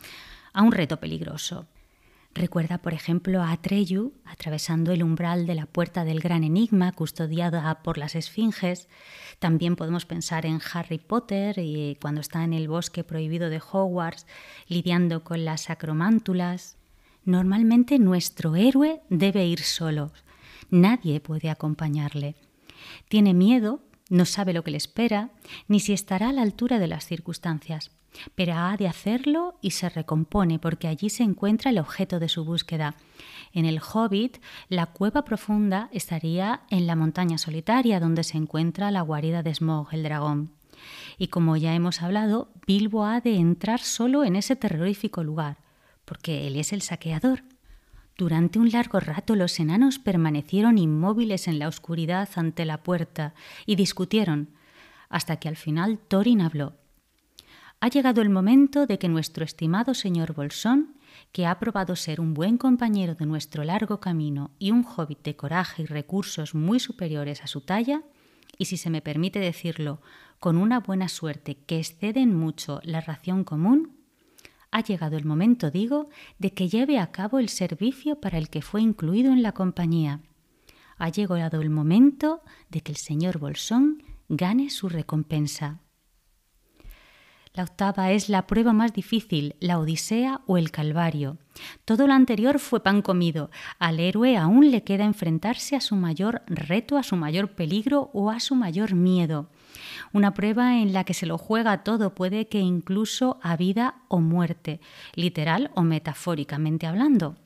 a 0.54 0.62
un 0.62 0.72
reto 0.72 0.98
peligroso. 0.98 1.66
Recuerda, 2.37 2.77
por 2.77 2.92
ejemplo, 2.92 3.40
a 3.40 3.51
Atreyu 3.51 4.12
atravesando 4.27 4.92
el 4.92 5.03
umbral 5.03 5.46
de 5.46 5.55
la 5.55 5.64
puerta 5.64 6.05
del 6.05 6.20
gran 6.20 6.44
enigma 6.44 6.92
custodiada 6.92 7.83
por 7.83 7.96
las 7.96 8.14
esfinges. 8.14 8.88
También 9.38 9.75
podemos 9.75 10.05
pensar 10.05 10.44
en 10.44 10.61
Harry 10.75 10.99
Potter 10.99 11.57
y 11.57 11.96
cuando 11.99 12.20
está 12.20 12.44
en 12.44 12.53
el 12.53 12.68
bosque 12.68 13.05
prohibido 13.05 13.49
de 13.49 13.59
Hogwarts 13.59 14.27
lidiando 14.68 15.25
con 15.25 15.46
las 15.46 15.70
acromántulas. 15.70 16.77
Normalmente 17.25 17.99
nuestro 17.99 18.55
héroe 18.55 19.01
debe 19.09 19.46
ir 19.46 19.61
solo. 19.61 20.12
Nadie 20.68 21.20
puede 21.20 21.49
acompañarle. 21.49 22.37
Tiene 23.09 23.33
miedo, 23.33 23.81
no 24.11 24.27
sabe 24.27 24.53
lo 24.53 24.62
que 24.62 24.72
le 24.72 24.77
espera, 24.77 25.31
ni 25.68 25.81
si 25.81 25.94
estará 25.94 26.29
a 26.29 26.33
la 26.35 26.42
altura 26.42 26.79
de 26.79 26.87
las 26.87 27.07
circunstancias 27.07 27.92
pero 28.35 28.55
ha 28.55 28.76
de 28.76 28.88
hacerlo 28.88 29.59
y 29.61 29.72
se 29.72 29.88
recompone 29.88 30.59
porque 30.59 30.88
allí 30.88 31.11
se 31.11 31.22
encuentra 31.22 31.70
el 31.70 31.79
objeto 31.79 32.18
de 32.18 32.29
su 32.29 32.44
búsqueda. 32.44 32.94
En 33.52 33.64
el 33.64 33.81
Hobbit, 33.81 34.38
la 34.68 34.87
cueva 34.87 35.24
profunda 35.24 35.88
estaría 35.92 36.62
en 36.70 36.87
la 36.87 36.96
montaña 36.96 37.38
solitaria 37.38 38.00
donde 38.00 38.24
se 38.24 38.37
encuentra 38.37 38.90
la 38.90 39.00
guarida 39.02 39.42
de 39.42 39.55
Smog, 39.55 39.88
el 39.92 40.02
dragón. 40.02 40.50
Y 41.18 41.29
como 41.29 41.57
ya 41.57 41.74
hemos 41.74 42.02
hablado, 42.02 42.50
Bilbo 42.66 43.05
ha 43.05 43.20
de 43.20 43.37
entrar 43.37 43.81
solo 43.81 44.24
en 44.24 44.37
ese 44.37 44.57
terrorífico 44.57 45.24
lugar, 45.24 45.59
porque 46.05 46.46
él 46.46 46.57
es 46.57 46.72
el 46.72 46.83
saqueador. 46.83 47.42
Durante 48.18 48.59
un 48.59 48.70
largo 48.70 48.98
rato 49.00 49.37
los 49.37 49.59
enanos 49.61 49.98
permanecieron 49.98 50.79
inmóviles 50.79 51.48
en 51.48 51.59
la 51.59 51.68
oscuridad 51.68 52.29
ante 52.37 52.64
la 52.64 52.83
puerta 52.83 53.35
y 53.66 53.76
discutieron, 53.76 54.50
hasta 55.09 55.37
que 55.37 55.48
al 55.48 55.57
final 55.57 55.98
Thorin 55.98 56.40
habló. 56.40 56.74
Ha 57.80 57.88
llegado 57.88 58.22
el 58.22 58.30
momento 58.30 58.86
de 58.86 58.98
que 58.98 59.08
nuestro 59.08 59.44
estimado 59.44 59.92
señor 59.92 60.34
Bolsón, 60.34 60.96
que 61.32 61.46
ha 61.46 61.58
probado 61.58 61.94
ser 61.94 62.20
un 62.20 62.32
buen 62.32 62.56
compañero 62.56 63.14
de 63.14 63.26
nuestro 63.26 63.64
largo 63.64 64.00
camino 64.00 64.50
y 64.58 64.70
un 64.70 64.84
hobbit 64.84 65.22
de 65.22 65.36
coraje 65.36 65.82
y 65.82 65.86
recursos 65.86 66.54
muy 66.54 66.80
superiores 66.80 67.42
a 67.42 67.46
su 67.46 67.60
talla, 67.60 68.02
y 68.58 68.64
si 68.64 68.78
se 68.78 68.88
me 68.88 69.02
permite 69.02 69.38
decirlo, 69.38 70.00
con 70.40 70.56
una 70.56 70.80
buena 70.80 71.08
suerte 71.08 71.58
que 71.66 71.78
exceden 71.78 72.34
mucho 72.34 72.80
la 72.82 73.02
ración 73.02 73.44
común, 73.44 73.96
ha 74.70 74.82
llegado 74.82 75.16
el 75.16 75.24
momento, 75.24 75.70
digo, 75.70 76.08
de 76.38 76.52
que 76.52 76.68
lleve 76.68 76.98
a 76.98 77.12
cabo 77.12 77.38
el 77.38 77.48
servicio 77.48 78.20
para 78.20 78.38
el 78.38 78.48
que 78.48 78.62
fue 78.62 78.80
incluido 78.80 79.32
en 79.32 79.42
la 79.42 79.52
compañía. 79.52 80.20
Ha 80.98 81.10
llegado 81.10 81.60
el 81.60 81.70
momento 81.70 82.42
de 82.70 82.80
que 82.80 82.92
el 82.92 82.98
señor 82.98 83.38
Bolsón 83.38 84.02
gane 84.28 84.70
su 84.70 84.88
recompensa. 84.88 85.80
La 87.56 87.62
octava 87.62 88.12
es 88.12 88.28
la 88.28 88.46
prueba 88.46 88.74
más 88.74 88.92
difícil, 88.92 89.56
la 89.60 89.78
Odisea 89.78 90.42
o 90.46 90.58
el 90.58 90.70
Calvario. 90.70 91.38
Todo 91.86 92.06
lo 92.06 92.12
anterior 92.12 92.58
fue 92.58 92.82
pan 92.82 93.00
comido. 93.00 93.50
Al 93.78 93.98
héroe 93.98 94.36
aún 94.36 94.70
le 94.70 94.84
queda 94.84 95.06
enfrentarse 95.06 95.74
a 95.74 95.80
su 95.80 95.96
mayor 95.96 96.42
reto, 96.48 96.98
a 96.98 97.02
su 97.02 97.16
mayor 97.16 97.52
peligro 97.52 98.10
o 98.12 98.28
a 98.30 98.40
su 98.40 98.56
mayor 98.56 98.94
miedo. 98.94 99.48
Una 100.12 100.34
prueba 100.34 100.82
en 100.82 100.92
la 100.92 101.04
que 101.04 101.14
se 101.14 101.24
lo 101.24 101.38
juega 101.38 101.82
todo, 101.82 102.14
puede 102.14 102.46
que 102.46 102.60
incluso 102.60 103.38
a 103.42 103.56
vida 103.56 104.02
o 104.08 104.20
muerte, 104.20 104.80
literal 105.14 105.70
o 105.74 105.80
metafóricamente 105.80 106.86
hablando. 106.86 107.36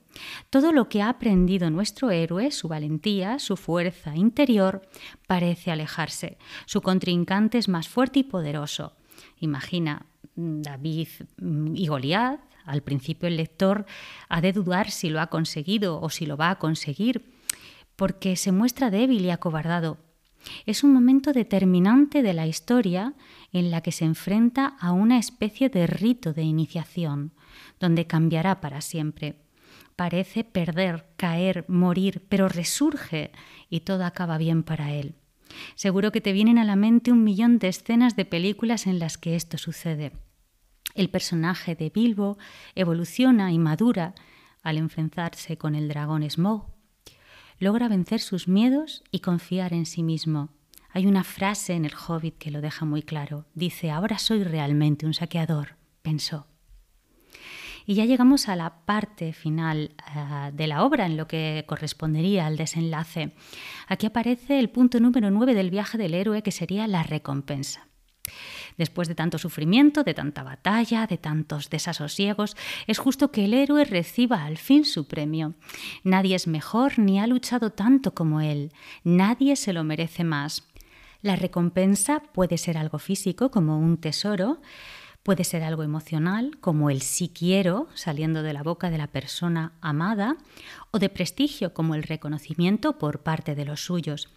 Todo 0.49 0.73
lo 0.73 0.89
que 0.89 1.01
ha 1.01 1.07
aprendido 1.07 1.69
nuestro 1.69 2.11
héroe, 2.11 2.51
su 2.51 2.67
valentía, 2.67 3.39
su 3.39 3.55
fuerza 3.55 4.13
interior, 4.17 4.81
parece 5.25 5.71
alejarse. 5.71 6.37
Su 6.65 6.81
contrincante 6.81 7.57
es 7.57 7.69
más 7.69 7.87
fuerte 7.87 8.19
y 8.19 8.23
poderoso. 8.23 8.91
Imagina 9.41 10.05
mm, 10.35 10.61
David 10.61 11.09
mm, 11.37 11.75
y 11.75 11.87
Goliat. 11.87 12.39
Al 12.63 12.81
principio 12.83 13.27
el 13.27 13.37
lector 13.37 13.85
ha 14.29 14.39
de 14.39 14.53
dudar 14.53 14.91
si 14.91 15.09
lo 15.09 15.19
ha 15.19 15.27
conseguido 15.27 15.99
o 15.99 16.09
si 16.09 16.25
lo 16.25 16.37
va 16.37 16.51
a 16.51 16.59
conseguir, 16.59 17.33
porque 17.95 18.35
se 18.35 18.51
muestra 18.51 18.91
débil 18.91 19.25
y 19.25 19.31
acobardado. 19.31 19.97
Es 20.65 20.83
un 20.83 20.93
momento 20.93 21.33
determinante 21.33 22.21
de 22.21 22.33
la 22.33 22.47
historia 22.47 23.13
en 23.51 23.71
la 23.71 23.81
que 23.81 23.91
se 23.91 24.05
enfrenta 24.05 24.75
a 24.79 24.91
una 24.91 25.17
especie 25.17 25.69
de 25.69 25.87
rito 25.87 26.33
de 26.33 26.43
iniciación, 26.43 27.33
donde 27.79 28.07
cambiará 28.07 28.61
para 28.61 28.81
siempre. 28.81 29.41
Parece 29.95 30.43
perder, 30.43 31.05
caer, 31.17 31.65
morir, 31.67 32.25
pero 32.29 32.47
resurge 32.47 33.31
y 33.69 33.81
todo 33.81 34.05
acaba 34.05 34.37
bien 34.37 34.63
para 34.63 34.93
él. 34.93 35.15
Seguro 35.75 36.11
que 36.11 36.21
te 36.21 36.33
vienen 36.33 36.57
a 36.57 36.63
la 36.63 36.75
mente 36.75 37.11
un 37.11 37.23
millón 37.23 37.59
de 37.59 37.67
escenas 37.67 38.15
de 38.15 38.25
películas 38.25 38.87
en 38.87 38.99
las 38.99 39.17
que 39.17 39.35
esto 39.35 39.57
sucede. 39.57 40.11
El 40.95 41.09
personaje 41.09 41.75
de 41.75 41.89
Bilbo 41.89 42.37
evoluciona 42.75 43.51
y 43.51 43.57
madura 43.57 44.13
al 44.63 44.77
enfrentarse 44.77 45.57
con 45.57 45.75
el 45.75 45.87
dragón 45.87 46.29
Smaug. 46.29 46.65
Logra 47.59 47.87
vencer 47.87 48.19
sus 48.19 48.47
miedos 48.47 49.03
y 49.11 49.19
confiar 49.19 49.73
en 49.73 49.85
sí 49.85 50.03
mismo. 50.03 50.49
Hay 50.89 51.05
una 51.05 51.23
frase 51.23 51.73
en 51.73 51.85
el 51.85 51.93
Hobbit 51.95 52.37
que 52.37 52.51
lo 52.51 52.59
deja 52.59 52.85
muy 52.85 53.01
claro. 53.01 53.45
Dice, 53.53 53.91
ahora 53.91 54.17
soy 54.17 54.43
realmente 54.43 55.05
un 55.05 55.13
saqueador, 55.13 55.75
pensó. 56.01 56.50
Y 57.85 57.95
ya 57.95 58.05
llegamos 58.05 58.47
a 58.47 58.55
la 58.55 58.85
parte 58.85 59.33
final 59.33 59.95
eh, 60.15 60.51
de 60.53 60.67
la 60.67 60.83
obra, 60.83 61.05
en 61.05 61.17
lo 61.17 61.27
que 61.27 61.65
correspondería 61.67 62.45
al 62.45 62.57
desenlace. 62.57 63.33
Aquí 63.87 64.05
aparece 64.05 64.59
el 64.59 64.69
punto 64.69 64.99
número 64.99 65.31
9 65.31 65.53
del 65.53 65.69
viaje 65.69 65.97
del 65.97 66.13
héroe, 66.13 66.43
que 66.43 66.51
sería 66.51 66.87
la 66.87 67.03
recompensa. 67.03 67.87
Después 68.77 69.07
de 69.07 69.15
tanto 69.15 69.37
sufrimiento, 69.37 70.03
de 70.03 70.13
tanta 70.13 70.43
batalla, 70.43 71.07
de 71.07 71.17
tantos 71.17 71.69
desasosiegos, 71.69 72.55
es 72.87 72.99
justo 72.99 73.31
que 73.31 73.45
el 73.45 73.53
héroe 73.53 73.85
reciba 73.85 74.45
al 74.45 74.57
fin 74.57 74.85
su 74.85 75.07
premio. 75.07 75.55
Nadie 76.03 76.35
es 76.35 76.47
mejor 76.47 76.97
ni 76.99 77.19
ha 77.19 77.27
luchado 77.27 77.71
tanto 77.71 78.13
como 78.13 78.41
él. 78.41 78.71
Nadie 79.03 79.55
se 79.55 79.73
lo 79.73 79.83
merece 79.83 80.23
más. 80.23 80.67
La 81.21 81.35
recompensa 81.35 82.21
puede 82.33 82.57
ser 82.57 82.77
algo 82.77 82.97
físico, 82.97 83.51
como 83.51 83.77
un 83.77 83.97
tesoro, 83.97 84.59
Puede 85.23 85.43
ser 85.43 85.61
algo 85.61 85.83
emocional, 85.83 86.57
como 86.61 86.89
el 86.89 87.03
sí 87.03 87.29
quiero, 87.29 87.87
saliendo 87.93 88.41
de 88.41 88.53
la 88.53 88.63
boca 88.63 88.89
de 88.89 88.97
la 88.97 89.05
persona 89.05 89.73
amada, 89.79 90.35
o 90.89 90.97
de 90.97 91.09
prestigio, 91.09 91.75
como 91.75 91.93
el 91.93 92.01
reconocimiento 92.01 92.97
por 92.97 93.19
parte 93.19 93.53
de 93.53 93.65
los 93.65 93.85
suyos. 93.85 94.29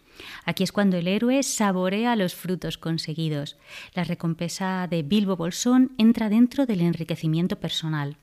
Aquí 0.45 0.63
es 0.63 0.73
cuando 0.73 0.99
el 0.99 1.09
héroe 1.09 1.43
saborea 1.43 2.17
los 2.17 2.35
frutos 2.35 2.77
conseguidos. 2.77 3.57
La 3.95 4.05
recompensa 4.05 4.87
de 4.87 5.03
Bilbo 5.03 5.37
Bolsón 5.37 5.93
entra 5.97 6.29
dentro 6.29 6.67
del 6.67 6.83
enriquecimiento 6.83 7.57
personal. 7.59 8.19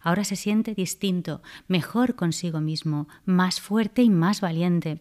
Ahora 0.00 0.22
se 0.22 0.36
siente 0.36 0.72
distinto, 0.72 1.42
mejor 1.66 2.14
consigo 2.14 2.60
mismo, 2.60 3.08
más 3.24 3.60
fuerte 3.60 4.02
y 4.02 4.08
más 4.08 4.40
valiente. 4.40 5.00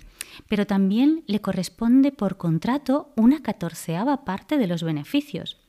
Pero 0.50 0.66
también 0.66 1.24
le 1.28 1.42
corresponde 1.42 2.12
por 2.12 2.38
contrato 2.38 3.14
una 3.16 3.44
catorceava 3.44 4.26
parte 4.26 4.58
de 4.58 4.66
los 4.66 4.82
beneficios 4.82 5.63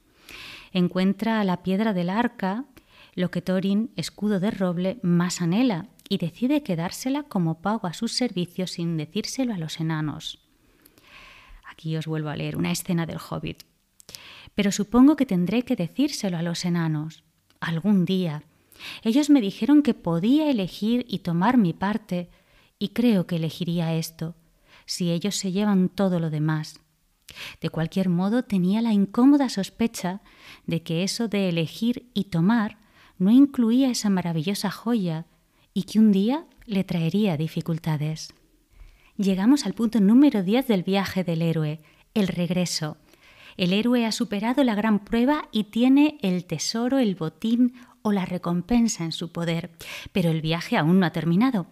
encuentra 0.74 1.42
la 1.44 1.62
piedra 1.62 1.94
del 1.94 2.10
arca, 2.10 2.66
lo 3.14 3.30
que 3.30 3.40
Thorin, 3.40 3.90
escudo 3.96 4.40
de 4.40 4.50
roble, 4.50 4.98
más 5.02 5.40
anhela, 5.40 5.86
y 6.08 6.18
decide 6.18 6.62
quedársela 6.62 7.22
como 7.22 7.62
pago 7.62 7.86
a 7.86 7.94
sus 7.94 8.12
servicios 8.12 8.72
sin 8.72 8.96
decírselo 8.98 9.54
a 9.54 9.58
los 9.58 9.80
enanos. 9.80 10.40
Aquí 11.64 11.96
os 11.96 12.06
vuelvo 12.06 12.28
a 12.28 12.36
leer 12.36 12.56
una 12.56 12.70
escena 12.70 13.06
del 13.06 13.18
Hobbit. 13.18 13.62
Pero 14.54 14.70
supongo 14.70 15.16
que 15.16 15.26
tendré 15.26 15.62
que 15.62 15.76
decírselo 15.76 16.36
a 16.36 16.42
los 16.42 16.64
enanos. 16.64 17.24
Algún 17.60 18.04
día. 18.04 18.42
Ellos 19.02 19.30
me 19.30 19.40
dijeron 19.40 19.82
que 19.82 19.94
podía 19.94 20.50
elegir 20.50 21.06
y 21.08 21.20
tomar 21.20 21.56
mi 21.56 21.72
parte, 21.72 22.28
y 22.78 22.88
creo 22.88 23.26
que 23.26 23.36
elegiría 23.36 23.94
esto, 23.94 24.34
si 24.84 25.10
ellos 25.10 25.36
se 25.36 25.52
llevan 25.52 25.88
todo 25.88 26.20
lo 26.20 26.30
demás. 26.30 26.80
De 27.60 27.70
cualquier 27.70 28.08
modo, 28.08 28.42
tenía 28.42 28.82
la 28.82 28.92
incómoda 28.92 29.48
sospecha 29.48 30.20
de 30.66 30.82
que 30.82 31.02
eso 31.02 31.28
de 31.28 31.48
elegir 31.48 32.10
y 32.14 32.24
tomar 32.24 32.78
no 33.18 33.30
incluía 33.30 33.90
esa 33.90 34.10
maravillosa 34.10 34.70
joya 34.70 35.26
y 35.72 35.84
que 35.84 35.98
un 35.98 36.12
día 36.12 36.46
le 36.66 36.84
traería 36.84 37.36
dificultades. 37.36 38.34
Llegamos 39.16 39.66
al 39.66 39.74
punto 39.74 40.00
número 40.00 40.42
10 40.42 40.66
del 40.66 40.82
viaje 40.82 41.22
del 41.24 41.42
héroe, 41.42 41.80
el 42.14 42.28
regreso. 42.28 42.96
El 43.56 43.72
héroe 43.72 44.06
ha 44.06 44.12
superado 44.12 44.64
la 44.64 44.74
gran 44.74 45.04
prueba 45.04 45.48
y 45.52 45.64
tiene 45.64 46.18
el 46.22 46.44
tesoro, 46.44 46.98
el 46.98 47.14
botín 47.14 47.74
o 48.02 48.12
la 48.12 48.26
recompensa 48.26 49.04
en 49.04 49.12
su 49.12 49.30
poder, 49.30 49.70
pero 50.12 50.30
el 50.30 50.42
viaje 50.42 50.76
aún 50.76 50.98
no 50.98 51.06
ha 51.06 51.12
terminado. 51.12 51.66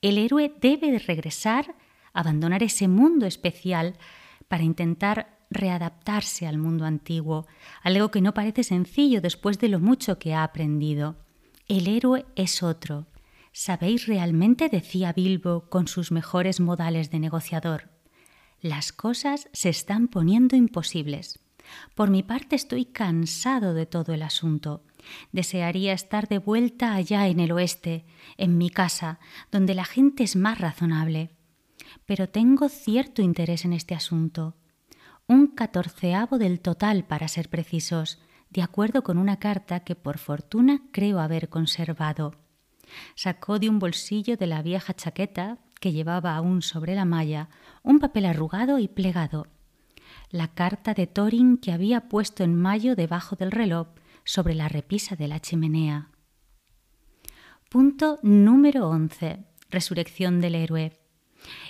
El 0.00 0.16
héroe 0.16 0.52
debe 0.60 0.98
regresar, 0.98 1.74
abandonar 2.14 2.62
ese 2.62 2.88
mundo 2.88 3.26
especial 3.26 3.96
para 4.48 4.64
intentar 4.64 5.36
readaptarse 5.50 6.46
al 6.46 6.58
mundo 6.58 6.84
antiguo, 6.84 7.46
algo 7.82 8.10
que 8.10 8.20
no 8.20 8.34
parece 8.34 8.64
sencillo 8.64 9.20
después 9.20 9.58
de 9.58 9.68
lo 9.68 9.80
mucho 9.80 10.18
que 10.18 10.34
ha 10.34 10.42
aprendido. 10.42 11.16
El 11.68 11.88
héroe 11.88 12.26
es 12.36 12.62
otro. 12.62 13.06
¿Sabéis 13.52 14.06
realmente? 14.06 14.68
decía 14.68 15.12
Bilbo 15.12 15.68
con 15.70 15.88
sus 15.88 16.12
mejores 16.12 16.60
modales 16.60 17.10
de 17.10 17.20
negociador. 17.20 17.90
Las 18.60 18.92
cosas 18.92 19.48
se 19.52 19.68
están 19.68 20.08
poniendo 20.08 20.56
imposibles. 20.56 21.38
Por 21.94 22.10
mi 22.10 22.22
parte 22.22 22.54
estoy 22.54 22.84
cansado 22.84 23.74
de 23.74 23.86
todo 23.86 24.12
el 24.12 24.22
asunto. 24.22 24.84
Desearía 25.32 25.92
estar 25.92 26.28
de 26.28 26.38
vuelta 26.38 26.94
allá 26.94 27.28
en 27.28 27.40
el 27.40 27.52
oeste, 27.52 28.04
en 28.36 28.58
mi 28.58 28.70
casa, 28.70 29.18
donde 29.50 29.74
la 29.74 29.84
gente 29.84 30.22
es 30.22 30.36
más 30.36 30.60
razonable 30.60 31.35
pero 32.04 32.28
tengo 32.28 32.68
cierto 32.68 33.22
interés 33.22 33.64
en 33.64 33.72
este 33.72 33.94
asunto. 33.94 34.56
Un 35.26 35.48
catorceavo 35.48 36.38
del 36.38 36.60
total, 36.60 37.04
para 37.04 37.28
ser 37.28 37.48
precisos, 37.48 38.20
de 38.50 38.62
acuerdo 38.62 39.02
con 39.02 39.18
una 39.18 39.38
carta 39.38 39.80
que 39.80 39.94
por 39.94 40.18
fortuna 40.18 40.82
creo 40.92 41.18
haber 41.18 41.48
conservado. 41.48 42.34
Sacó 43.14 43.58
de 43.58 43.68
un 43.68 43.78
bolsillo 43.78 44.36
de 44.36 44.46
la 44.46 44.62
vieja 44.62 44.94
chaqueta 44.94 45.58
que 45.80 45.92
llevaba 45.92 46.36
aún 46.36 46.62
sobre 46.62 46.94
la 46.94 47.04
malla 47.04 47.48
un 47.82 47.98
papel 47.98 48.26
arrugado 48.26 48.78
y 48.78 48.88
plegado. 48.88 49.46
La 50.30 50.48
carta 50.48 50.94
de 50.94 51.06
Thorin 51.06 51.58
que 51.58 51.72
había 51.72 52.08
puesto 52.08 52.44
en 52.44 52.54
mayo 52.54 52.96
debajo 52.96 53.36
del 53.36 53.50
reloj 53.50 53.88
sobre 54.24 54.54
la 54.54 54.68
repisa 54.68 55.16
de 55.16 55.28
la 55.28 55.40
chimenea. 55.40 56.10
Punto 57.68 58.18
número 58.22 58.88
11. 58.88 59.44
Resurrección 59.70 60.40
del 60.40 60.54
héroe. 60.54 60.92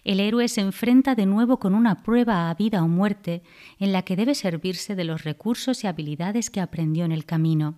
El 0.04 0.20
héroe 0.20 0.48
se 0.48 0.60
enfrenta 0.60 1.14
de 1.14 1.26
nuevo 1.26 1.58
con 1.58 1.74
una 1.74 2.02
prueba 2.02 2.48
a 2.48 2.54
vida 2.54 2.82
o 2.82 2.88
muerte 2.88 3.42
en 3.78 3.92
la 3.92 4.02
que 4.02 4.16
debe 4.16 4.34
servirse 4.34 4.94
de 4.94 5.04
los 5.04 5.24
recursos 5.24 5.84
y 5.84 5.86
habilidades 5.86 6.50
que 6.50 6.60
aprendió 6.60 7.04
en 7.04 7.12
el 7.12 7.24
camino. 7.24 7.74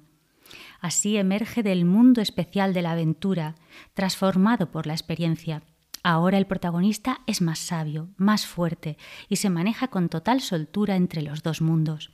Así 0.81 1.16
emerge 1.16 1.62
del 1.62 1.85
mundo 1.85 2.20
especial 2.20 2.72
de 2.72 2.83
la 2.83 2.92
aventura, 2.92 3.55
transformado 3.94 4.70
por 4.70 4.87
la 4.87 4.94
experiencia. 4.94 5.62
Ahora 6.03 6.38
el 6.38 6.46
protagonista 6.46 7.20
es 7.27 7.42
más 7.42 7.59
sabio, 7.59 8.09
más 8.16 8.46
fuerte 8.46 8.96
y 9.29 9.37
se 9.37 9.51
maneja 9.51 9.88
con 9.88 10.09
total 10.09 10.40
soltura 10.40 10.96
entre 10.96 11.22
los 11.22 11.42
dos 11.42 11.61
mundos. 11.61 12.12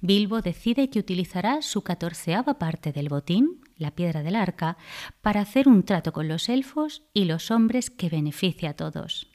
Bilbo 0.00 0.40
decide 0.40 0.90
que 0.90 0.98
utilizará 0.98 1.62
su 1.62 1.82
catorceava 1.82 2.58
parte 2.58 2.92
del 2.92 3.08
botín, 3.08 3.60
la 3.80 3.90
piedra 3.92 4.22
del 4.22 4.36
arca, 4.36 4.76
para 5.22 5.40
hacer 5.40 5.68
un 5.68 5.82
trato 5.82 6.12
con 6.12 6.28
los 6.28 6.48
elfos 6.48 7.02
y 7.12 7.24
los 7.24 7.50
hombres 7.50 7.90
que 7.90 8.08
beneficie 8.08 8.68
a 8.68 8.74
todos. 8.74 9.28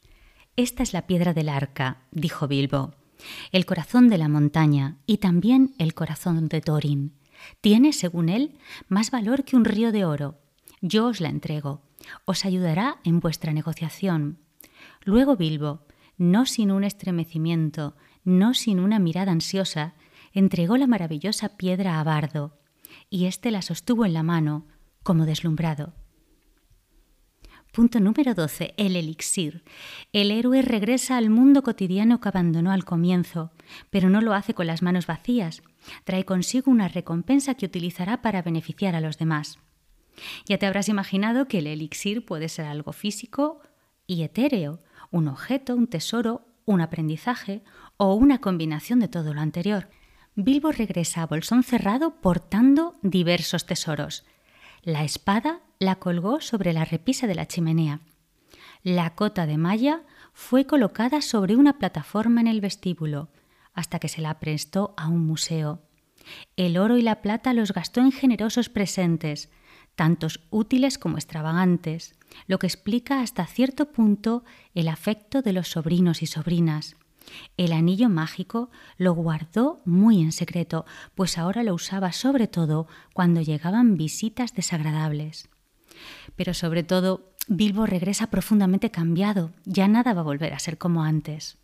Esta 0.55 0.83
es 0.83 0.93
la 0.93 1.07
piedra 1.07 1.33
del 1.33 1.49
arca, 1.49 2.03
dijo 2.11 2.47
Bilbo, 2.47 2.93
el 3.51 3.65
corazón 3.65 4.07
de 4.07 4.17
la 4.17 4.29
montaña 4.29 4.97
y 5.05 5.17
también 5.17 5.73
el 5.79 5.93
corazón 5.93 6.47
de 6.47 6.61
Thorin. 6.61 7.13
Tiene, 7.61 7.91
según 7.91 8.29
él, 8.29 8.57
más 8.87 9.11
valor 9.11 9.43
que 9.43 9.55
un 9.55 9.65
río 9.65 9.91
de 9.91 10.05
oro. 10.05 10.39
Yo 10.81 11.07
os 11.07 11.19
la 11.19 11.29
entrego. 11.29 11.81
Os 12.25 12.45
ayudará 12.45 12.99
en 13.03 13.19
vuestra 13.19 13.51
negociación. 13.51 14.39
Luego 15.03 15.35
Bilbo, 15.35 15.85
no 16.17 16.45
sin 16.45 16.71
un 16.71 16.83
estremecimiento, 16.83 17.95
no 18.23 18.53
sin 18.53 18.79
una 18.79 18.99
mirada 18.99 19.31
ansiosa, 19.31 19.95
entregó 20.33 20.77
la 20.77 20.87
maravillosa 20.87 21.57
piedra 21.57 21.99
a 21.99 22.03
Bardo, 22.03 22.57
y 23.09 23.25
éste 23.25 23.51
la 23.51 23.61
sostuvo 23.61 24.05
en 24.05 24.13
la 24.13 24.23
mano, 24.23 24.65
como 25.03 25.25
deslumbrado. 25.25 25.93
Punto 27.75 27.99
número 27.99 28.33
12. 28.33 28.73
El 28.77 28.95
elixir. 28.95 29.65
El 30.13 30.31
héroe 30.31 30.61
regresa 30.61 31.17
al 31.17 31.29
mundo 31.29 31.61
cotidiano 31.61 32.21
que 32.21 32.29
abandonó 32.29 32.71
al 32.71 32.85
comienzo, 32.85 33.51
pero 33.89 34.09
no 34.09 34.21
lo 34.21 34.33
hace 34.33 34.53
con 34.53 34.67
las 34.67 34.81
manos 34.81 35.07
vacías. 35.07 35.61
Trae 36.05 36.23
consigo 36.23 36.71
una 36.71 36.87
recompensa 36.87 37.55
que 37.55 37.65
utilizará 37.65 38.21
para 38.21 38.41
beneficiar 38.41 38.95
a 38.95 39.01
los 39.01 39.17
demás. 39.17 39.59
Ya 40.45 40.57
te 40.57 40.65
habrás 40.65 40.87
imaginado 40.87 41.49
que 41.49 41.59
el 41.59 41.67
elixir 41.67 42.25
puede 42.25 42.47
ser 42.47 42.65
algo 42.65 42.93
físico 42.93 43.59
y 44.07 44.21
etéreo, 44.21 44.79
un 45.11 45.27
objeto, 45.27 45.75
un 45.75 45.87
tesoro, 45.87 46.47
un 46.63 46.79
aprendizaje 46.79 47.61
o 47.97 48.13
una 48.13 48.39
combinación 48.39 49.01
de 49.01 49.09
todo 49.09 49.33
lo 49.33 49.41
anterior. 49.41 49.89
Bilbo 50.35 50.73
regresa 50.73 51.21
a 51.21 51.27
Bolsón 51.27 51.63
cerrado 51.63 52.15
portando 52.19 52.95
diversos 53.01 53.65
tesoros. 53.65 54.25
La 54.83 55.03
espada 55.03 55.61
la 55.79 55.95
colgó 55.95 56.41
sobre 56.41 56.73
la 56.73 56.83
repisa 56.83 57.25
de 57.25 57.35
la 57.35 57.47
chimenea. 57.47 58.01
La 58.83 59.15
cota 59.15 59.45
de 59.45 59.57
malla 59.57 60.01
fue 60.33 60.65
colocada 60.65 61.21
sobre 61.21 61.55
una 61.55 61.77
plataforma 61.77 62.41
en 62.41 62.47
el 62.47 62.59
vestíbulo, 62.59 63.29
hasta 63.73 63.99
que 63.99 64.09
se 64.09 64.21
la 64.21 64.39
prestó 64.39 64.93
a 64.97 65.07
un 65.07 65.25
museo. 65.25 65.81
El 66.57 66.77
oro 66.77 66.97
y 66.97 67.01
la 67.01 67.21
plata 67.21 67.53
los 67.53 67.71
gastó 67.71 68.01
en 68.01 68.11
generosos 68.11 68.67
presentes, 68.67 69.49
tantos 69.95 70.41
útiles 70.49 70.97
como 70.97 71.17
extravagantes, 71.17 72.13
lo 72.47 72.59
que 72.59 72.67
explica 72.67 73.21
hasta 73.21 73.45
cierto 73.45 73.91
punto 73.91 74.43
el 74.73 74.89
afecto 74.89 75.41
de 75.41 75.53
los 75.53 75.69
sobrinos 75.69 76.21
y 76.21 76.25
sobrinas. 76.25 76.97
El 77.57 77.73
anillo 77.73 78.09
mágico 78.09 78.69
lo 78.97 79.13
guardó 79.13 79.81
muy 79.85 80.21
en 80.21 80.31
secreto, 80.31 80.85
pues 81.15 81.37
ahora 81.37 81.63
lo 81.63 81.73
usaba 81.73 82.11
sobre 82.11 82.47
todo 82.47 82.87
cuando 83.13 83.41
llegaban 83.41 83.97
visitas 83.97 84.53
desagradables. 84.53 85.49
Pero 86.35 86.53
sobre 86.53 86.83
todo, 86.83 87.33
Bilbo 87.47 87.85
regresa 87.85 88.27
profundamente 88.27 88.91
cambiado, 88.91 89.53
ya 89.65 89.87
nada 89.87 90.13
va 90.13 90.21
a 90.21 90.25
volver 90.25 90.53
a 90.53 90.59
ser 90.59 90.77
como 90.77 91.03
antes. 91.03 91.57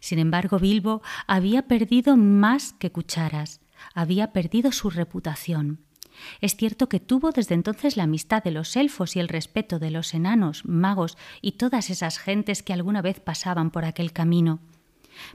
Sin 0.00 0.18
embargo, 0.18 0.58
Bilbo 0.58 1.02
había 1.26 1.66
perdido 1.66 2.16
más 2.16 2.72
que 2.74 2.92
cucharas, 2.92 3.60
había 3.94 4.32
perdido 4.32 4.72
su 4.72 4.90
reputación. 4.90 5.84
Es 6.40 6.56
cierto 6.56 6.88
que 6.88 7.00
tuvo 7.00 7.30
desde 7.30 7.54
entonces 7.54 7.96
la 7.96 8.04
amistad 8.04 8.42
de 8.42 8.50
los 8.50 8.76
elfos 8.76 9.16
y 9.16 9.20
el 9.20 9.28
respeto 9.28 9.78
de 9.78 9.90
los 9.90 10.14
enanos, 10.14 10.64
magos 10.64 11.16
y 11.40 11.52
todas 11.52 11.90
esas 11.90 12.18
gentes 12.18 12.62
que 12.62 12.72
alguna 12.72 13.02
vez 13.02 13.20
pasaban 13.20 13.70
por 13.70 13.84
aquel 13.84 14.12
camino. 14.12 14.60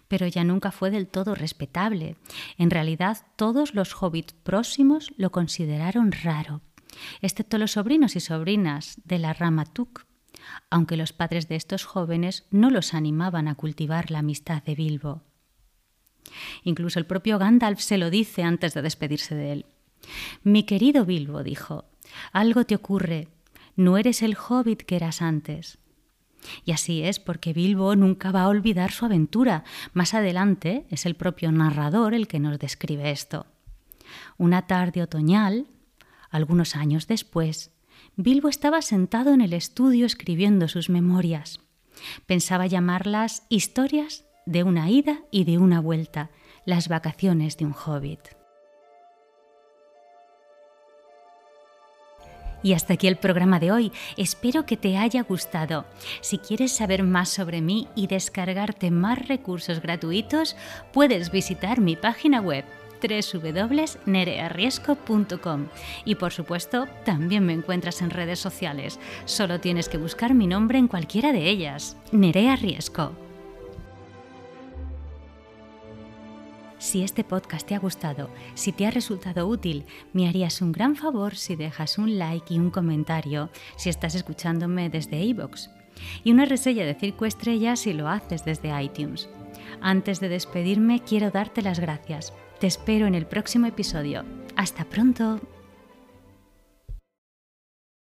Pero 0.08 0.28
ya 0.28 0.44
nunca 0.44 0.72
fue 0.72 0.90
del 0.90 1.08
todo 1.08 1.36
respetable. 1.36 2.16
En 2.58 2.72
realidad, 2.72 3.18
todos 3.36 3.76
los 3.76 3.94
hobbits 4.02 4.34
próximos 4.34 5.14
lo 5.18 5.32
consideraron 5.32 6.12
raro, 6.12 6.62
excepto 7.22 7.58
los 7.58 7.74
sobrinos 7.74 8.16
y 8.16 8.20
sobrinas 8.20 9.00
de 9.06 9.20
la 9.20 9.34
rama 9.34 9.66
Tuk, 9.66 10.06
aunque 10.70 10.98
los 10.98 11.14
padres 11.14 11.48
de 11.48 11.56
estos 11.56 11.86
jóvenes 11.86 12.46
no 12.52 12.70
los 12.70 12.94
animaban 12.94 13.48
a 13.48 13.56
cultivar 13.56 14.12
la 14.12 14.20
amistad 14.20 14.64
de 14.64 14.76
Bilbo. 14.76 15.22
Incluso 16.64 17.00
el 17.00 17.06
propio 17.06 17.40
Gandalf 17.40 17.80
se 17.80 17.98
lo 17.98 18.10
dice 18.10 18.44
antes 18.44 18.74
de 18.74 18.82
despedirse 18.82 19.36
de 19.36 19.52
él. 19.52 19.66
Mi 20.44 20.64
querido 20.64 21.06
Bilbo, 21.06 21.44
dijo, 21.44 21.86
algo 22.32 22.66
te 22.66 22.76
ocurre, 22.76 23.28
no 23.76 23.98
eres 23.98 24.22
el 24.22 24.36
hobbit 24.38 24.82
que 24.84 24.96
eras 24.96 25.22
antes. 25.22 25.78
Y 26.66 26.72
así 26.72 27.04
es, 27.04 27.20
porque 27.20 27.54
Bilbo 27.54 27.96
nunca 27.96 28.32
va 28.32 28.44
a 28.44 28.48
olvidar 28.48 28.92
su 28.92 29.06
aventura. 29.06 29.64
Más 29.94 30.14
adelante 30.14 30.86
es 30.90 31.06
el 31.06 31.16
propio 31.16 31.52
narrador 31.52 32.14
el 32.14 32.28
que 32.28 32.40
nos 32.40 32.60
describe 32.60 33.12
esto. 33.12 33.46
Una 34.38 34.68
tarde 34.68 35.02
otoñal, 35.02 35.68
algunos 36.30 36.76
años 36.76 37.08
después, 37.08 37.72
Bilbo 38.16 38.50
estaba 38.50 38.82
sentado 38.82 39.34
en 39.34 39.42
el 39.42 39.54
estudio 39.54 40.06
escribiendo 40.06 40.68
sus 40.68 40.90
memorias. 40.90 41.60
Pensaba 42.26 42.68
llamarlas 42.68 43.44
Historias 43.50 44.26
de 44.46 44.64
una 44.64 44.90
ida 44.90 45.20
y 45.32 45.44
de 45.44 45.58
una 45.58 45.82
vuelta, 45.82 46.30
las 46.66 46.88
vacaciones 46.88 47.58
de 47.58 47.66
un 47.66 47.74
hobbit. 47.74 48.20
Y 52.68 52.74
hasta 52.74 52.96
aquí 52.96 53.08
el 53.08 53.16
programa 53.16 53.62
de 53.62 53.72
hoy. 53.72 53.94
Espero 54.18 54.66
que 54.66 54.76
te 54.76 54.98
haya 54.98 55.24
gustado. 55.24 55.86
Si 56.20 56.38
quieres 56.38 56.74
saber 56.74 57.02
más 57.02 57.30
sobre 57.30 57.62
mí 57.62 57.88
y 57.96 58.08
descargarte 58.08 58.92
más 58.92 59.26
recursos 59.26 59.82
gratuitos, 59.82 60.58
puedes 60.92 61.32
visitar 61.32 61.80
mi 61.80 61.96
página 61.96 62.42
web 62.42 62.66
www.nerearriesco.com 63.02 65.68
y 66.04 66.16
por 66.16 66.34
supuesto 66.34 66.88
también 67.06 67.46
me 67.46 67.54
encuentras 67.54 68.02
en 68.02 68.10
redes 68.10 68.40
sociales. 68.40 69.00
Solo 69.24 69.62
tienes 69.62 69.88
que 69.88 69.98
buscar 69.98 70.34
mi 70.34 70.48
nombre 70.48 70.78
en 70.78 70.90
cualquiera 70.90 71.32
de 71.32 71.48
ellas. 71.48 71.96
Nerea 72.12 72.58
Riesco. 72.58 73.27
Si 76.80 77.04
este 77.04 77.24
podcast 77.24 77.68
te 77.68 77.76
ha 77.76 77.80
gustado, 77.80 78.30
si 78.54 78.72
te 78.72 78.86
ha 78.86 78.92
resultado 78.92 79.48
útil, 79.48 79.86
me 80.14 80.30
harías 80.30 80.62
un 80.62 80.72
gran 80.72 80.96
favor 80.96 81.36
si 81.36 81.56
dejas 81.56 81.98
un 81.98 82.20
like 82.20 82.54
y 82.54 82.60
un 82.60 82.70
comentario 82.70 83.50
si 83.78 83.90
estás 83.90 84.14
escuchándome 84.14 84.90
desde 84.90 85.24
iVoox 85.24 85.70
y 86.24 86.32
una 86.32 86.46
reseña 86.46 86.86
de 86.86 86.94
5 86.94 87.26
estrellas 87.26 87.80
si 87.80 87.94
lo 87.94 88.08
haces 88.08 88.46
desde 88.46 88.82
iTunes. 88.82 89.30
Antes 89.82 90.20
de 90.20 90.30
despedirme, 90.30 91.02
quiero 91.02 91.32
darte 91.32 91.62
las 91.62 91.80
gracias. 91.80 92.34
Te 92.60 92.68
espero 92.68 93.08
en 93.08 93.16
el 93.16 93.26
próximo 93.26 93.68
episodio. 93.68 94.24
Hasta 94.56 94.86
pronto. 94.86 95.40